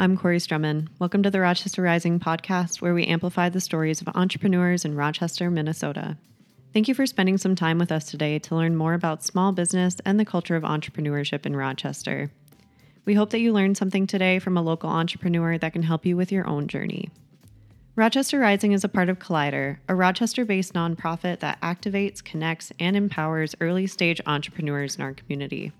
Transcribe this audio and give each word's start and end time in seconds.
I'm 0.00 0.16
Corey 0.16 0.38
Strumman. 0.38 0.86
Welcome 1.00 1.24
to 1.24 1.30
the 1.30 1.40
Rochester 1.40 1.82
Rising 1.82 2.20
podcast, 2.20 2.80
where 2.80 2.94
we 2.94 3.04
amplify 3.04 3.48
the 3.48 3.60
stories 3.60 4.00
of 4.00 4.06
entrepreneurs 4.14 4.84
in 4.84 4.94
Rochester, 4.94 5.50
Minnesota. 5.50 6.16
Thank 6.72 6.86
you 6.86 6.94
for 6.94 7.04
spending 7.04 7.36
some 7.36 7.56
time 7.56 7.78
with 7.78 7.90
us 7.90 8.08
today 8.08 8.38
to 8.38 8.54
learn 8.54 8.76
more 8.76 8.94
about 8.94 9.24
small 9.24 9.50
business 9.50 9.96
and 10.04 10.20
the 10.20 10.24
culture 10.24 10.54
of 10.54 10.62
entrepreneurship 10.62 11.44
in 11.44 11.56
Rochester. 11.56 12.30
We 13.06 13.14
hope 13.14 13.30
that 13.30 13.40
you 13.40 13.52
learned 13.52 13.76
something 13.76 14.06
today 14.06 14.38
from 14.38 14.56
a 14.56 14.62
local 14.62 14.88
entrepreneur 14.88 15.58
that 15.58 15.72
can 15.72 15.82
help 15.82 16.06
you 16.06 16.16
with 16.16 16.30
your 16.30 16.46
own 16.46 16.68
journey. 16.68 17.10
Rochester 17.96 18.38
Rising 18.38 18.70
is 18.70 18.84
a 18.84 18.88
part 18.88 19.08
of 19.08 19.18
Collider, 19.18 19.78
a 19.88 19.96
Rochester 19.96 20.44
based 20.44 20.74
nonprofit 20.74 21.40
that 21.40 21.60
activates, 21.60 22.22
connects, 22.22 22.70
and 22.78 22.96
empowers 22.96 23.56
early 23.60 23.88
stage 23.88 24.20
entrepreneurs 24.26 24.94
in 24.94 25.02
our 25.02 25.12
community. 25.12 25.72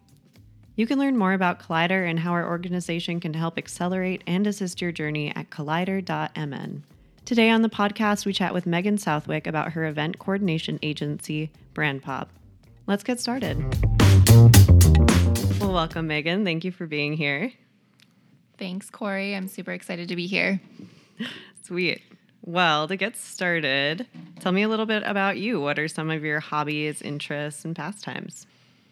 You 0.79 0.87
can 0.87 1.01
learn 1.01 1.17
more 1.17 1.33
about 1.33 1.59
Collider 1.59 2.09
and 2.09 2.21
how 2.21 2.31
our 2.31 2.47
organization 2.47 3.19
can 3.19 3.35
help 3.35 3.59
accelerate 3.59 4.23
and 4.29 4.47
assist 4.47 4.81
your 4.81 4.93
journey 4.93 5.35
at 5.35 5.51
collider.mn. 5.51 6.85
Today 7.25 7.51
on 7.51 7.63
the 7.63 7.69
podcast, 7.69 8.25
we 8.25 8.33
chat 8.33 8.55
with 8.55 8.65
Meghann 8.65 9.01
Southwick 9.01 9.49
about 9.49 9.73
her 9.73 9.87
event 9.87 10.21
coordination 10.21 10.79
agency, 10.81 11.51
Brand 11.75 12.05
Pop. 12.05 12.31
Let's 12.87 13.03
get 13.03 13.19
started. 13.19 13.59
Well, 15.59 15.73
welcome, 15.73 16.07
Meghann. 16.09 16.45
Thank 16.45 16.63
you 16.65 16.71
for 16.71 16.87
being 16.87 17.15
here. 17.15 17.51
Thanks, 18.57 18.89
Corey. 18.89 19.35
I'm 19.35 19.49
super 19.49 19.73
excited 19.73 20.09
to 20.11 20.15
be 20.15 20.29
here. 20.29 20.61
Sweet. 21.65 22.03
Well, 22.43 22.87
to 22.87 22.95
get 22.95 23.17
started, 23.17 24.07
tell 24.39 24.53
me 24.53 24.63
a 24.63 24.69
little 24.69 24.87
bit 24.87 25.03
about 25.05 25.39
you. 25.39 25.61
What 25.61 25.81
are 25.81 25.89
some 25.89 26.09
of 26.09 26.23
your 26.23 26.39
hobbies, 26.39 27.03
interests, 27.03 27.65
and 27.65 27.75
pastimes? 27.75 28.47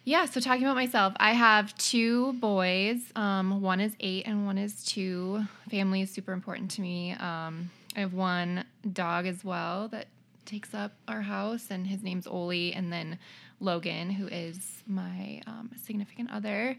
Yeah, 0.06 0.26
so 0.26 0.38
talking 0.38 0.62
about 0.62 0.76
myself, 0.76 1.14
I 1.16 1.32
have 1.32 1.76
two 1.78 2.34
boys. 2.34 3.00
Um, 3.16 3.60
one 3.60 3.80
is 3.80 3.92
eight 3.98 4.24
and 4.28 4.46
one 4.46 4.56
is 4.56 4.84
two. 4.84 5.42
Family 5.68 6.00
is 6.00 6.12
super 6.12 6.32
important 6.32 6.70
to 6.72 6.80
me. 6.80 7.10
Um, 7.14 7.72
I 7.96 8.00
have 8.00 8.14
one 8.14 8.64
dog 8.92 9.26
as 9.26 9.44
well 9.44 9.88
that 9.88 10.06
takes 10.44 10.74
up 10.74 10.92
our 11.08 11.22
house, 11.22 11.72
and 11.72 11.88
his 11.88 12.04
name's 12.04 12.28
Oli. 12.28 12.72
And 12.72 12.92
then 12.92 13.18
Logan, 13.58 14.10
who 14.10 14.28
is 14.28 14.84
my 14.86 15.42
um, 15.48 15.72
significant 15.84 16.30
other. 16.30 16.76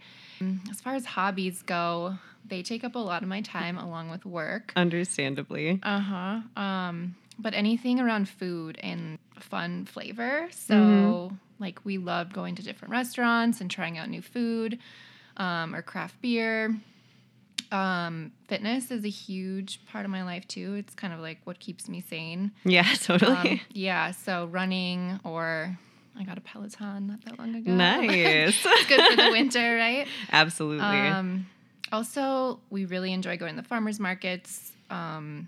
As 0.72 0.80
far 0.80 0.96
as 0.96 1.04
hobbies 1.04 1.62
go, 1.64 2.18
they 2.46 2.64
take 2.64 2.86
up 2.86 2.96
a 2.96 3.00
lot 3.00 3.24
of 3.24 3.28
my 3.28 3.42
time 3.42 3.78
along 3.78 4.10
with 4.10 4.26
work. 4.26 4.72
Understandably. 4.78 5.82
Uh 5.84 6.00
huh. 6.00 6.40
Um, 6.56 7.16
but 7.38 7.54
anything 7.54 8.00
around 8.00 8.30
food 8.30 8.80
and 8.82 9.20
fun 9.38 9.84
flavor. 9.84 10.48
So, 10.52 10.74
mm-hmm. 10.74 11.36
Like, 11.60 11.80
we 11.84 11.98
love 11.98 12.34
going 12.34 12.56
to 12.56 12.64
different 12.64 12.92
restaurants 12.92 13.62
and 13.62 13.70
trying 13.70 13.98
out 13.98 14.10
new 14.10 14.22
food 14.22 14.80
um, 15.38 15.76
or 15.76 15.82
craft 15.82 16.22
beer. 16.22 16.76
Um, 17.72 18.32
fitness 18.48 18.92
is 18.92 19.04
a 19.04 19.10
huge 19.10 19.86
part 19.88 20.06
of 20.06 20.12
my 20.12 20.24
life 20.24 20.48
too. 20.48 20.76
It's 20.76 20.94
kind 20.94 21.14
of 21.14 21.20
like 21.20 21.40
what 21.44 21.60
keeps 21.60 21.90
me 21.90 22.02
sane. 22.02 22.52
Yeah, 22.64 22.88
totally. 23.02 23.36
Um, 23.36 23.60
yeah, 23.72 24.12
so 24.12 24.46
running 24.46 25.20
or 25.24 25.78
I 26.18 26.24
got 26.24 26.38
a 26.38 26.42
Peloton 26.42 27.08
not 27.08 27.24
that 27.26 27.38
long 27.38 27.56
ago. 27.56 27.72
Nice. 27.72 28.62
it's 28.66 28.86
good 28.88 29.02
for 29.02 29.16
the 29.16 29.32
winter, 29.32 29.76
right? 29.78 30.08
Absolutely. 30.32 30.86
Um, 30.86 31.48
also, 31.92 32.60
we 32.70 32.86
really 32.86 33.14
enjoy 33.14 33.38
going 33.38 33.56
to 33.56 33.62
the 33.62 33.68
farmers 33.68 34.00
markets, 34.00 34.72
um, 34.90 35.48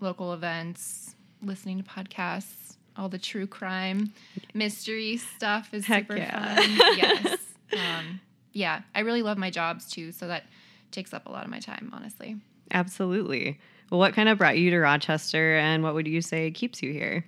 local 0.00 0.32
events, 0.32 1.14
listening 1.42 1.82
to 1.82 1.84
podcasts, 1.84 2.75
all 2.98 3.08
the 3.08 3.18
true 3.18 3.46
crime, 3.46 4.12
mystery 4.54 5.16
stuff 5.16 5.72
is 5.72 5.86
Heck 5.86 6.04
super 6.04 6.16
yeah. 6.16 6.56
fun. 6.56 6.70
yes. 6.96 7.38
Um, 7.72 8.20
yeah, 8.52 8.82
I 8.94 9.00
really 9.00 9.22
love 9.22 9.38
my 9.38 9.50
jobs 9.50 9.90
too, 9.90 10.12
so 10.12 10.28
that 10.28 10.44
takes 10.90 11.12
up 11.12 11.26
a 11.26 11.30
lot 11.30 11.44
of 11.44 11.50
my 11.50 11.58
time, 11.58 11.90
honestly. 11.92 12.36
Absolutely. 12.70 13.58
Well, 13.90 14.00
what 14.00 14.14
kind 14.14 14.28
of 14.28 14.38
brought 14.38 14.58
you 14.58 14.70
to 14.70 14.78
Rochester, 14.78 15.56
and 15.56 15.82
what 15.82 15.94
would 15.94 16.06
you 16.06 16.20
say 16.20 16.50
keeps 16.50 16.82
you 16.82 16.92
here? 16.92 17.24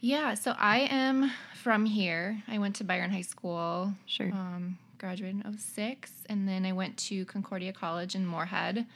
Yeah, 0.00 0.34
so 0.34 0.54
I 0.58 0.80
am 0.90 1.30
from 1.54 1.84
here. 1.84 2.42
I 2.48 2.58
went 2.58 2.76
to 2.76 2.84
Byron 2.84 3.10
High 3.10 3.20
School. 3.20 3.92
Sure. 4.06 4.30
Um, 4.32 4.78
graduated 4.98 5.44
in 5.44 5.58
06, 5.58 6.10
and 6.28 6.48
then 6.48 6.64
I 6.64 6.72
went 6.72 6.96
to 6.98 7.24
Concordia 7.26 7.72
College 7.72 8.14
in 8.14 8.26
Moorhead. 8.26 8.86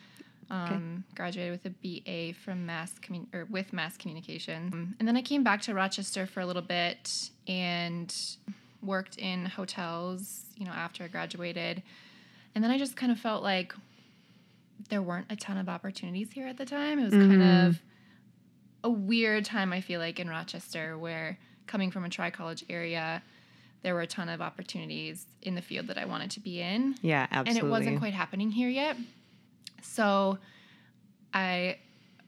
Um, 0.50 0.64
okay. 0.64 1.16
Graduated 1.16 1.52
with 1.52 1.66
a 1.66 1.70
BA 1.70 2.34
from 2.34 2.66
mass 2.66 2.92
commun- 2.98 3.28
or 3.32 3.46
with 3.46 3.72
mass 3.72 3.96
communication, 3.96 4.70
um, 4.72 4.94
and 4.98 5.08
then 5.08 5.16
I 5.16 5.22
came 5.22 5.42
back 5.42 5.62
to 5.62 5.74
Rochester 5.74 6.26
for 6.26 6.40
a 6.40 6.46
little 6.46 6.62
bit 6.62 7.30
and 7.48 8.14
worked 8.82 9.16
in 9.18 9.46
hotels. 9.46 10.42
You 10.56 10.66
know, 10.66 10.72
after 10.72 11.04
I 11.04 11.08
graduated, 11.08 11.82
and 12.54 12.62
then 12.62 12.70
I 12.70 12.78
just 12.78 12.96
kind 12.96 13.10
of 13.10 13.18
felt 13.18 13.42
like 13.42 13.74
there 14.90 15.02
weren't 15.02 15.26
a 15.30 15.36
ton 15.36 15.56
of 15.56 15.68
opportunities 15.68 16.32
here 16.32 16.46
at 16.46 16.56
the 16.56 16.66
time. 16.66 16.98
It 16.98 17.04
was 17.04 17.14
mm-hmm. 17.14 17.40
kind 17.40 17.68
of 17.68 17.80
a 18.82 18.90
weird 18.90 19.44
time, 19.44 19.72
I 19.72 19.80
feel 19.80 20.00
like, 20.00 20.20
in 20.20 20.28
Rochester, 20.28 20.98
where 20.98 21.38
coming 21.66 21.90
from 21.90 22.04
a 22.04 22.08
tri 22.08 22.30
college 22.30 22.64
area, 22.68 23.22
there 23.82 23.94
were 23.94 24.02
a 24.02 24.06
ton 24.06 24.28
of 24.28 24.40
opportunities 24.40 25.26
in 25.42 25.54
the 25.54 25.62
field 25.62 25.86
that 25.88 25.98
I 25.98 26.04
wanted 26.04 26.30
to 26.32 26.40
be 26.40 26.60
in. 26.60 26.96
Yeah, 27.02 27.26
absolutely. 27.30 27.60
And 27.60 27.68
it 27.68 27.70
wasn't 27.70 27.98
quite 27.98 28.14
happening 28.14 28.50
here 28.50 28.68
yet. 28.68 28.96
So 29.84 30.38
I 31.32 31.78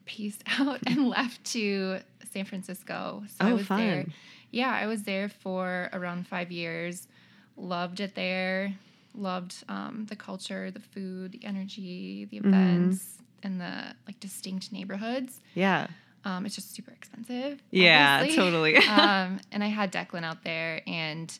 pieced 0.05 0.43
out 0.59 0.81
and 0.87 1.09
left 1.17 1.44
to 1.53 2.00
San 2.33 2.44
Francisco. 2.44 3.25
So 3.27 3.37
oh, 3.41 3.49
I 3.49 3.53
was 3.53 3.67
fun. 3.67 3.78
there. 3.78 4.06
Yeah, 4.50 4.71
I 4.71 4.87
was 4.87 5.03
there 5.03 5.28
for 5.28 5.91
around 5.93 6.27
five 6.27 6.50
years. 6.50 7.09
Loved 7.56 8.00
it 8.00 8.15
there. 8.15 8.75
Loved 9.15 9.65
um, 9.69 10.06
the 10.09 10.17
culture, 10.17 10.71
the 10.71 10.81
food, 10.81 11.33
the 11.33 11.44
energy, 11.44 12.27
the 12.31 12.39
mm-hmm. 12.39 12.49
events, 12.49 12.99
mm-hmm. 12.99 13.47
and 13.47 13.61
the 13.61 13.94
like 14.06 14.21
distinct 14.21 14.73
neighborhoods. 14.73 15.41
Yeah. 15.55 15.88
Um, 16.25 16.44
it's 16.44 16.56
just 16.56 16.75
super 16.75 16.91
expensive. 16.91 17.62
Yeah, 17.71 18.19
obviously. 18.21 18.43
totally. 18.43 18.77
um, 18.88 19.41
and 19.53 19.62
I 19.62 19.69
had 19.69 19.93
Declan 19.93 20.25
out 20.25 20.43
there, 20.43 20.83
and 20.87 21.37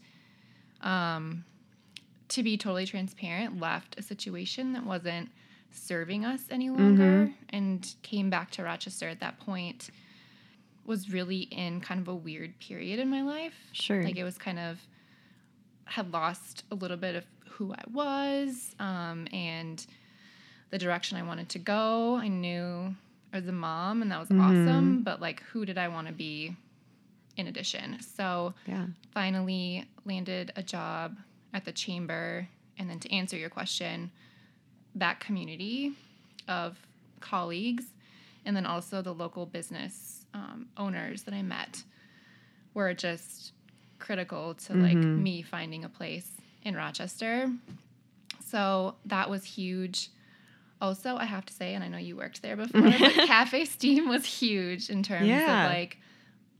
um, 0.81 1.45
to 2.29 2.43
be 2.43 2.57
totally 2.57 2.87
transparent, 2.87 3.61
left 3.61 3.99
a 3.99 4.03
situation 4.03 4.73
that 4.75 4.87
wasn't 4.87 5.31
serving 5.77 6.25
us 6.25 6.43
any 6.51 6.71
longer, 6.71 7.27
mm-hmm. 7.27 7.33
and 7.51 7.95
came 8.03 8.31
back 8.31 8.51
to 8.53 8.63
Rochester 8.63 9.09
at 9.09 9.21
that 9.21 9.39
point. 9.41 9.91
Was 10.85 11.11
really 11.11 11.41
in 11.41 11.81
kind 11.81 12.01
of 12.01 12.07
a 12.07 12.15
weird 12.15 12.59
period 12.61 13.01
in 13.01 13.11
my 13.11 13.23
life. 13.23 13.55
Sure. 13.73 14.05
Like 14.05 14.17
it 14.17 14.25
was 14.25 14.39
kind 14.39 14.59
of 14.59 14.79
had 15.85 16.13
lost 16.13 16.65
a 16.71 16.75
little 16.75 16.97
bit 16.97 17.17
of 17.17 17.25
who 17.49 17.73
I 17.73 17.83
was 17.93 18.75
um, 18.79 19.27
and 19.33 19.85
the 20.71 20.79
direction 20.79 21.17
I 21.17 21.23
wanted 21.23 21.49
to 21.51 21.59
go. 21.59 22.17
I 22.17 22.29
knew 22.29 22.95
as 23.33 23.47
a 23.47 23.53
mom, 23.53 24.03
and 24.03 24.11
that 24.11 24.21
was 24.21 24.29
mm-hmm. 24.29 24.41
awesome. 24.41 25.03
But 25.03 25.21
like, 25.21 25.43
who 25.43 25.65
did 25.65 25.79
I 25.79 25.89
want 25.89 26.07
to 26.07 26.13
be 26.13 26.55
in 27.37 27.47
addition? 27.47 27.99
So 28.01 28.55
yeah. 28.67 28.87
finally 29.13 29.87
landed 30.05 30.53
a 30.57 30.63
job 30.63 31.17
at 31.53 31.65
the 31.65 31.73
chamber. 31.73 32.49
And 32.79 32.91
then 32.91 32.99
to 33.01 33.13
answer 33.13 33.37
your 33.37 33.51
question, 33.51 34.11
that 34.97 35.21
community 35.21 35.93
of 36.49 36.77
colleagues, 37.21 37.85
and 38.45 38.57
then 38.57 38.67
also 38.67 39.03
the 39.03 39.15
local 39.15 39.47
business 39.47 40.25
um, 40.35 40.67
owners 40.77 41.23
that 41.23 41.35
I 41.35 41.43
met 41.43 41.83
were 42.75 42.93
just 42.95 43.53
critical 43.99 44.55
to 44.55 44.73
mm-hmm. 44.73 44.83
like 44.83 44.97
me 44.97 45.43
finding 45.43 45.85
a 45.85 45.89
place 45.89 46.31
in 46.63 46.75
Rochester. 46.75 47.51
So 48.45 48.95
that 49.07 49.31
was 49.31 49.45
huge. 49.45 50.11
Also, 50.81 51.17
I 51.17 51.25
have 51.25 51.47
to 51.47 51.55
say, 51.55 51.75
and 51.75 51.83
I 51.83 51.89
know 51.89 51.99
you 51.99 52.17
worked 52.17 52.43
there 52.43 52.57
before, 52.57 52.83
but 52.83 52.93
Cafe 53.27 53.65
Steam 53.65 54.09
was 54.09 54.25
huge 54.27 54.91
in 54.91 55.03
terms 55.03 55.27
yeah. 55.27 55.65
of 55.65 55.73
like 55.73 55.99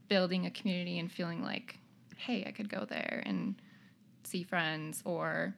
building 0.07 0.45
a 0.45 0.51
community 0.51 0.97
and 0.97 1.11
feeling 1.11 1.43
like, 1.43 1.77
hey, 2.17 2.43
I 2.47 2.51
could 2.51 2.69
go 2.69 2.85
there 2.85 3.21
and 3.25 3.55
see 4.23 4.43
friends 4.43 5.01
or 5.05 5.53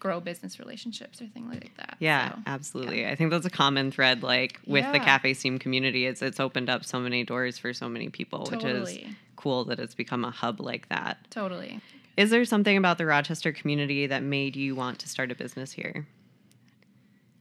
grow 0.00 0.18
business 0.18 0.58
relationships 0.58 1.20
or 1.22 1.26
things 1.26 1.52
like 1.52 1.76
that. 1.76 1.96
Yeah, 2.00 2.30
so, 2.30 2.38
absolutely. 2.46 3.02
Yeah. 3.02 3.10
I 3.10 3.14
think 3.14 3.30
that's 3.30 3.46
a 3.46 3.50
common 3.50 3.90
thread 3.92 4.22
like 4.22 4.58
with 4.66 4.84
yeah. 4.84 4.92
the 4.92 4.98
cafe 4.98 5.34
steam 5.34 5.58
community 5.58 6.06
it's 6.06 6.22
it's 6.22 6.40
opened 6.40 6.70
up 6.70 6.84
so 6.84 6.98
many 6.98 7.22
doors 7.22 7.58
for 7.58 7.72
so 7.72 7.88
many 7.88 8.08
people, 8.08 8.46
totally. 8.46 8.82
which 8.82 9.02
is 9.04 9.14
cool 9.36 9.64
that 9.66 9.78
it's 9.78 9.94
become 9.94 10.24
a 10.24 10.30
hub 10.30 10.60
like 10.60 10.88
that. 10.88 11.18
Totally. 11.30 11.80
Is 12.16 12.30
there 12.30 12.44
something 12.44 12.76
about 12.76 12.98
the 12.98 13.06
Rochester 13.06 13.52
community 13.52 14.06
that 14.06 14.22
made 14.22 14.56
you 14.56 14.74
want 14.74 14.98
to 15.00 15.08
start 15.08 15.30
a 15.30 15.34
business 15.34 15.72
here? 15.72 16.06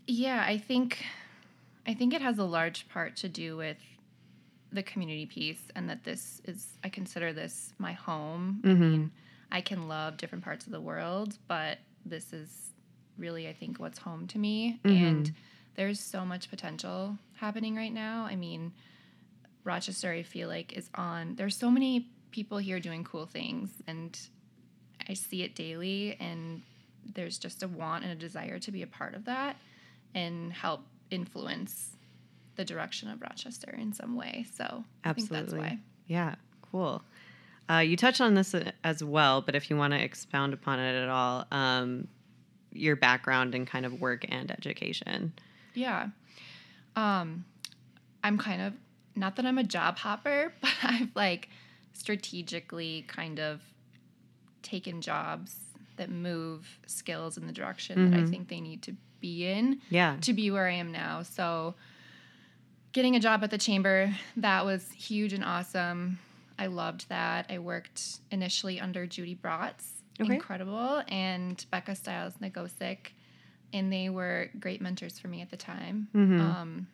Yeah, 0.05 0.43
I 0.45 0.57
think 0.57 1.03
I 1.87 1.93
think 1.93 2.13
it 2.13 2.21
has 2.21 2.37
a 2.37 2.43
large 2.43 2.87
part 2.89 3.15
to 3.17 3.29
do 3.29 3.57
with 3.57 3.77
the 4.71 4.83
community 4.83 5.25
piece 5.25 5.61
and 5.75 5.89
that 5.89 6.03
this 6.03 6.41
is 6.45 6.77
I 6.83 6.89
consider 6.89 7.33
this 7.33 7.73
my 7.77 7.93
home. 7.93 8.59
Mm-hmm. 8.63 8.83
I 8.83 8.87
mean, 8.87 9.11
I 9.51 9.61
can 9.61 9.87
love 9.87 10.17
different 10.17 10.43
parts 10.43 10.65
of 10.65 10.71
the 10.71 10.81
world, 10.81 11.37
but 11.47 11.79
this 12.09 12.33
is 12.33 12.71
really 13.17 13.47
I 13.47 13.53
think 13.53 13.79
what's 13.79 13.99
home 13.99 14.27
to 14.27 14.39
me 14.39 14.79
mm-hmm. 14.83 15.05
and 15.05 15.31
there's 15.75 15.99
so 15.99 16.25
much 16.25 16.49
potential 16.49 17.17
happening 17.35 17.75
right 17.75 17.93
now. 17.93 18.25
I 18.25 18.35
mean, 18.35 18.73
Rochester 19.63 20.11
I 20.11 20.23
feel 20.23 20.49
like 20.49 20.73
is 20.73 20.89
on 20.95 21.35
there's 21.35 21.55
so 21.55 21.71
many 21.71 22.09
people 22.31 22.57
here 22.57 22.79
doing 22.79 23.03
cool 23.03 23.25
things 23.25 23.69
and 23.87 24.19
I 25.07 25.13
see 25.13 25.43
it 25.43 25.55
daily 25.55 26.17
and 26.19 26.61
there's 27.13 27.37
just 27.37 27.63
a 27.63 27.67
want 27.67 28.03
and 28.03 28.11
a 28.11 28.15
desire 28.15 28.59
to 28.59 28.71
be 28.71 28.81
a 28.81 28.87
part 28.87 29.15
of 29.15 29.25
that 29.25 29.57
and 30.13 30.51
help 30.51 30.81
influence 31.11 31.95
the 32.55 32.65
direction 32.65 33.09
of 33.09 33.21
Rochester 33.21 33.73
in 33.79 33.93
some 33.93 34.15
way. 34.15 34.45
So 34.55 34.83
I 35.03 35.13
think 35.13 35.29
that's 35.29 35.53
why. 35.53 35.79
Yeah, 36.07 36.35
cool. 36.71 37.03
Uh, 37.69 37.79
you 37.79 37.95
touched 37.95 38.19
on 38.21 38.33
this 38.33 38.55
uh, 38.55 38.71
as 38.83 39.03
well, 39.03 39.41
but 39.41 39.55
if 39.55 39.69
you 39.69 39.77
want 39.77 39.93
to 39.93 40.01
expound 40.03 40.53
upon 40.53 40.79
it 40.79 41.01
at 41.03 41.09
all, 41.09 41.45
um, 41.51 42.07
your 42.73 42.95
background 42.95 43.53
in 43.53 43.65
kind 43.65 43.85
of 43.85 44.01
work 44.01 44.25
and 44.29 44.49
education. 44.51 45.31
Yeah. 45.75 46.07
Um, 46.95 47.45
I'm 48.23 48.37
kind 48.37 48.61
of 48.61 48.73
not 49.15 49.35
that 49.35 49.45
I'm 49.45 49.57
a 49.57 49.63
job 49.63 49.97
hopper, 49.97 50.53
but 50.61 50.71
I've 50.83 51.09
like 51.15 51.49
strategically 51.93 53.05
kind 53.07 53.39
of 53.39 53.61
taken 54.63 55.01
jobs 55.01 55.55
that 55.97 56.09
move 56.09 56.79
skills 56.87 57.37
in 57.37 57.45
the 57.45 57.51
direction 57.53 58.09
that 58.09 58.17
I 58.17 58.23
Mhm. 58.23 58.29
think 58.29 58.47
they 58.47 58.61
need 58.61 58.81
to 58.83 58.95
be 59.19 59.45
in 59.45 59.81
Yeah. 59.89 60.17
to 60.21 60.33
be 60.33 60.49
where 60.49 60.67
I 60.67 60.73
am 60.73 60.91
now. 60.91 61.23
So 61.23 61.75
getting 62.93 63.15
a 63.15 63.19
job 63.19 63.43
at 63.43 63.51
the 63.51 63.57
chamber, 63.57 64.15
that 64.37 64.65
was 64.65 64.91
huge 64.91 65.33
and 65.33 65.43
awesome. 65.43 66.19
I 66.59 66.67
loved 66.67 67.07
that. 67.09 67.47
I 67.49 67.57
worked 67.59 68.19
initially 68.29 68.79
under 68.79 69.07
Judy 69.07 69.33
Bratz, 69.35 70.01
Okay. 70.19 70.33
incredible, 70.35 71.01
and 71.07 71.65
Becca 71.71 71.95
Stiles 71.95 72.33
Nagosic, 72.41 73.11
and 73.71 73.91
they 73.91 74.09
were 74.09 74.49
great 74.59 74.81
mentors 74.81 75.17
for 75.17 75.29
me 75.29 75.41
at 75.41 75.49
the 75.49 75.57
time. 75.57 76.09
Mhm. 76.13 76.39
Um, 76.41 76.87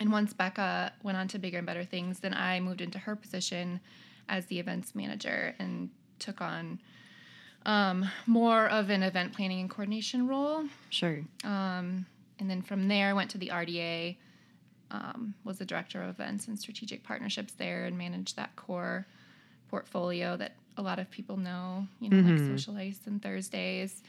and 0.00 0.10
once 0.10 0.32
Becca 0.32 0.92
went 1.04 1.16
on 1.16 1.28
to 1.28 1.38
bigger 1.38 1.58
and 1.58 1.66
better 1.66 1.84
things, 1.84 2.18
then 2.20 2.34
I 2.34 2.58
moved 2.60 2.80
into 2.80 2.98
her 2.98 3.14
position 3.14 3.80
as 4.28 4.46
the 4.46 4.58
events 4.58 4.94
manager 4.94 5.54
and 5.58 5.90
took 6.18 6.40
on 6.40 6.80
um, 7.66 8.08
more 8.26 8.66
of 8.68 8.88
an 8.90 9.02
event 9.02 9.32
planning 9.34 9.60
and 9.60 9.68
coordination 9.68 10.26
role. 10.26 10.64
Sure. 10.90 11.20
Um, 11.44 12.06
and 12.38 12.48
then 12.48 12.62
from 12.62 12.88
there, 12.88 13.08
I 13.10 13.12
went 13.12 13.30
to 13.32 13.38
the 13.38 13.48
RDA, 13.50 14.16
um, 14.90 15.34
was 15.44 15.58
the 15.58 15.64
director 15.66 16.02
of 16.02 16.08
events 16.08 16.48
and 16.48 16.58
strategic 16.58 17.02
partnerships 17.04 17.52
there, 17.54 17.84
and 17.86 17.96
managed 17.98 18.36
that 18.36 18.54
core 18.56 19.06
portfolio 19.68 20.36
that 20.36 20.52
a 20.76 20.82
lot 20.82 20.98
of 20.98 21.10
people 21.10 21.36
know, 21.36 21.86
you 22.00 22.08
know, 22.08 22.16
like 22.16 22.36
Mhm. 22.40 22.46
Social 22.46 22.76
Ice 22.76 23.00
and 23.06 23.20
Thursdays. 23.22 24.02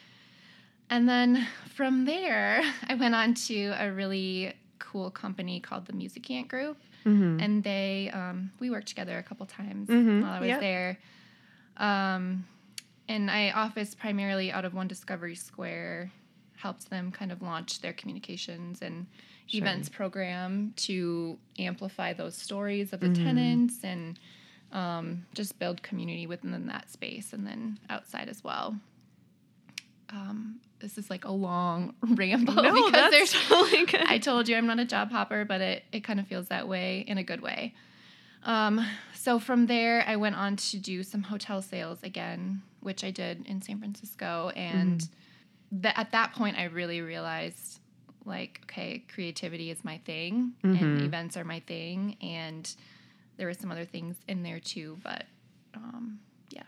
And 0.90 1.08
then 1.08 1.46
from 1.76 2.06
there, 2.06 2.62
I 2.88 2.96
went 2.96 3.14
on 3.16 3.34
to 3.48 3.74
a 3.78 3.92
really 3.92 4.54
cool 4.80 5.12
company 5.12 5.60
called 5.60 5.86
the 5.86 5.94
Musicant 5.94 6.48
Group, 6.48 6.78
Mm-hmm. 7.06 7.40
and 7.40 7.64
they 7.64 8.10
um, 8.14 8.52
we 8.60 8.70
worked 8.70 8.88
together 8.88 9.18
a 9.18 9.24
couple 9.24 9.46
times 9.46 9.88
Mhm. 9.90 10.22
while 10.22 10.34
I 10.34 10.40
was 10.40 10.48
Yep. 10.48 10.60
there. 10.60 11.00
Um, 11.78 12.46
and 13.08 13.32
I 13.32 13.52
office 13.52 13.96
primarily 13.96 14.52
out 14.52 14.66
of 14.66 14.74
One 14.74 14.88
Discovery 14.88 15.36
Square, 15.36 16.12
helped 16.58 16.90
them 16.90 17.12
kind 17.12 17.32
of 17.32 17.42
launch 17.42 17.80
their 17.82 17.94
communications 17.94 18.82
and 18.82 19.08
Sure. 19.50 19.62
events 19.62 19.90
program 19.90 20.74
to 20.78 21.38
amplify 21.58 22.14
those 22.14 22.36
stories 22.36 22.94
of 22.94 23.00
the 23.00 23.08
Mhm. 23.10 23.24
tenants 23.24 23.84
and 23.84 24.20
um, 24.72 25.26
just 25.34 25.58
build 25.58 25.82
community 25.82 26.28
within 26.28 26.68
that 26.68 26.92
space 26.92 27.34
and 27.34 27.46
then 27.48 27.80
outside 27.90 28.30
as 28.30 28.44
well. 28.44 28.78
Um, 30.12 30.60
this 30.80 30.98
is 30.98 31.10
like 31.10 31.26
a 31.26 31.32
long 31.32 31.94
ramble 32.02 32.54
no, 32.56 32.86
because 32.86 33.12
there's 33.12 33.32
totally 33.48 33.86
good. 33.86 34.02
I 34.06 34.18
told 34.18 34.48
you 34.48 34.56
I'm 34.56 34.66
not 34.68 34.80
a 34.80 34.86
job 34.86 35.12
hopper, 35.12 35.46
but 35.46 35.62
it, 35.62 35.84
it 35.92 36.04
kind 36.04 36.20
of 36.20 36.28
feels 36.28 36.48
that 36.48 36.68
way 36.68 37.04
in 37.08 37.18
a 37.18 37.24
good 37.24 37.42
way. 37.42 37.74
Um, 38.44 38.84
so 39.14 39.38
from 39.40 39.66
there, 39.68 40.04
I 40.08 40.16
went 40.16 40.36
on 40.36 40.56
to 40.56 40.78
do 40.78 41.04
some 41.04 41.24
hotel 41.24 41.62
sales 41.62 42.00
again, 42.04 42.62
which 42.80 43.04
I 43.04 43.12
did 43.12 43.46
in 43.46 43.62
San 43.62 43.80
Francisco. 43.80 44.52
And 44.56 45.08
tha- 45.72 45.98
at 46.00 46.12
that 46.14 46.34
point, 46.34 46.58
I 46.58 46.66
really 46.66 47.02
realized 47.02 47.80
like, 48.26 48.62
okay, 48.64 49.04
creativity 49.14 49.70
is 49.72 49.84
my 49.84 49.98
thing 50.00 50.54
and 50.64 50.76
Mhm. 50.76 51.04
events 51.06 51.38
are 51.38 51.44
my 51.44 51.60
thing. 51.62 52.18
And 52.22 52.74
there 53.38 53.48
were 53.48 53.54
some 53.54 53.72
other 53.72 53.86
things 53.86 54.18
in 54.28 54.44
there 54.44 54.60
too, 54.60 54.98
but 55.04 55.26
um, 55.76 56.20
yeah. 56.50 56.64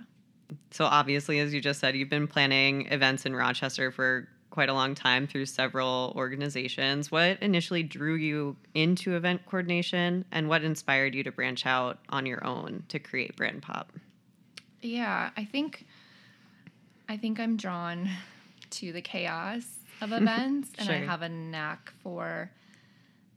So 0.71 0.85
obviously, 0.85 1.39
as 1.39 1.53
you 1.53 1.61
just 1.61 1.79
said, 1.79 1.95
you've 1.95 2.09
been 2.09 2.27
planning 2.27 2.87
events 2.87 3.25
in 3.25 3.35
Rochester 3.35 3.91
for 3.91 4.27
quite 4.49 4.67
a 4.69 4.73
long 4.73 4.93
time 4.93 5.27
through 5.27 5.45
several 5.45 6.13
organizations. 6.15 7.09
What 7.09 7.41
initially 7.41 7.83
drew 7.83 8.15
you 8.15 8.57
into 8.73 9.15
event 9.15 9.45
coordination 9.45 10.25
and 10.31 10.49
what 10.49 10.63
inspired 10.63 11.15
you 11.15 11.23
to 11.23 11.31
branch 11.31 11.65
out 11.65 11.99
on 12.09 12.25
your 12.25 12.45
own 12.45 12.83
to 12.89 12.99
create 12.99 13.35
Brand 13.37 13.61
Pop? 13.61 13.93
Yeah, 14.81 15.29
I 15.37 15.45
think 15.45 15.85
I 17.07 17.17
think 17.17 17.39
I'm 17.39 17.57
drawn 17.57 18.09
to 18.71 18.91
the 18.93 19.01
chaos 19.01 19.65
of 20.01 20.11
events 20.11 20.69
and 20.79 20.89
I 20.89 20.97
have 21.05 21.21
a 21.21 21.29
knack 21.29 21.93
for 22.03 22.51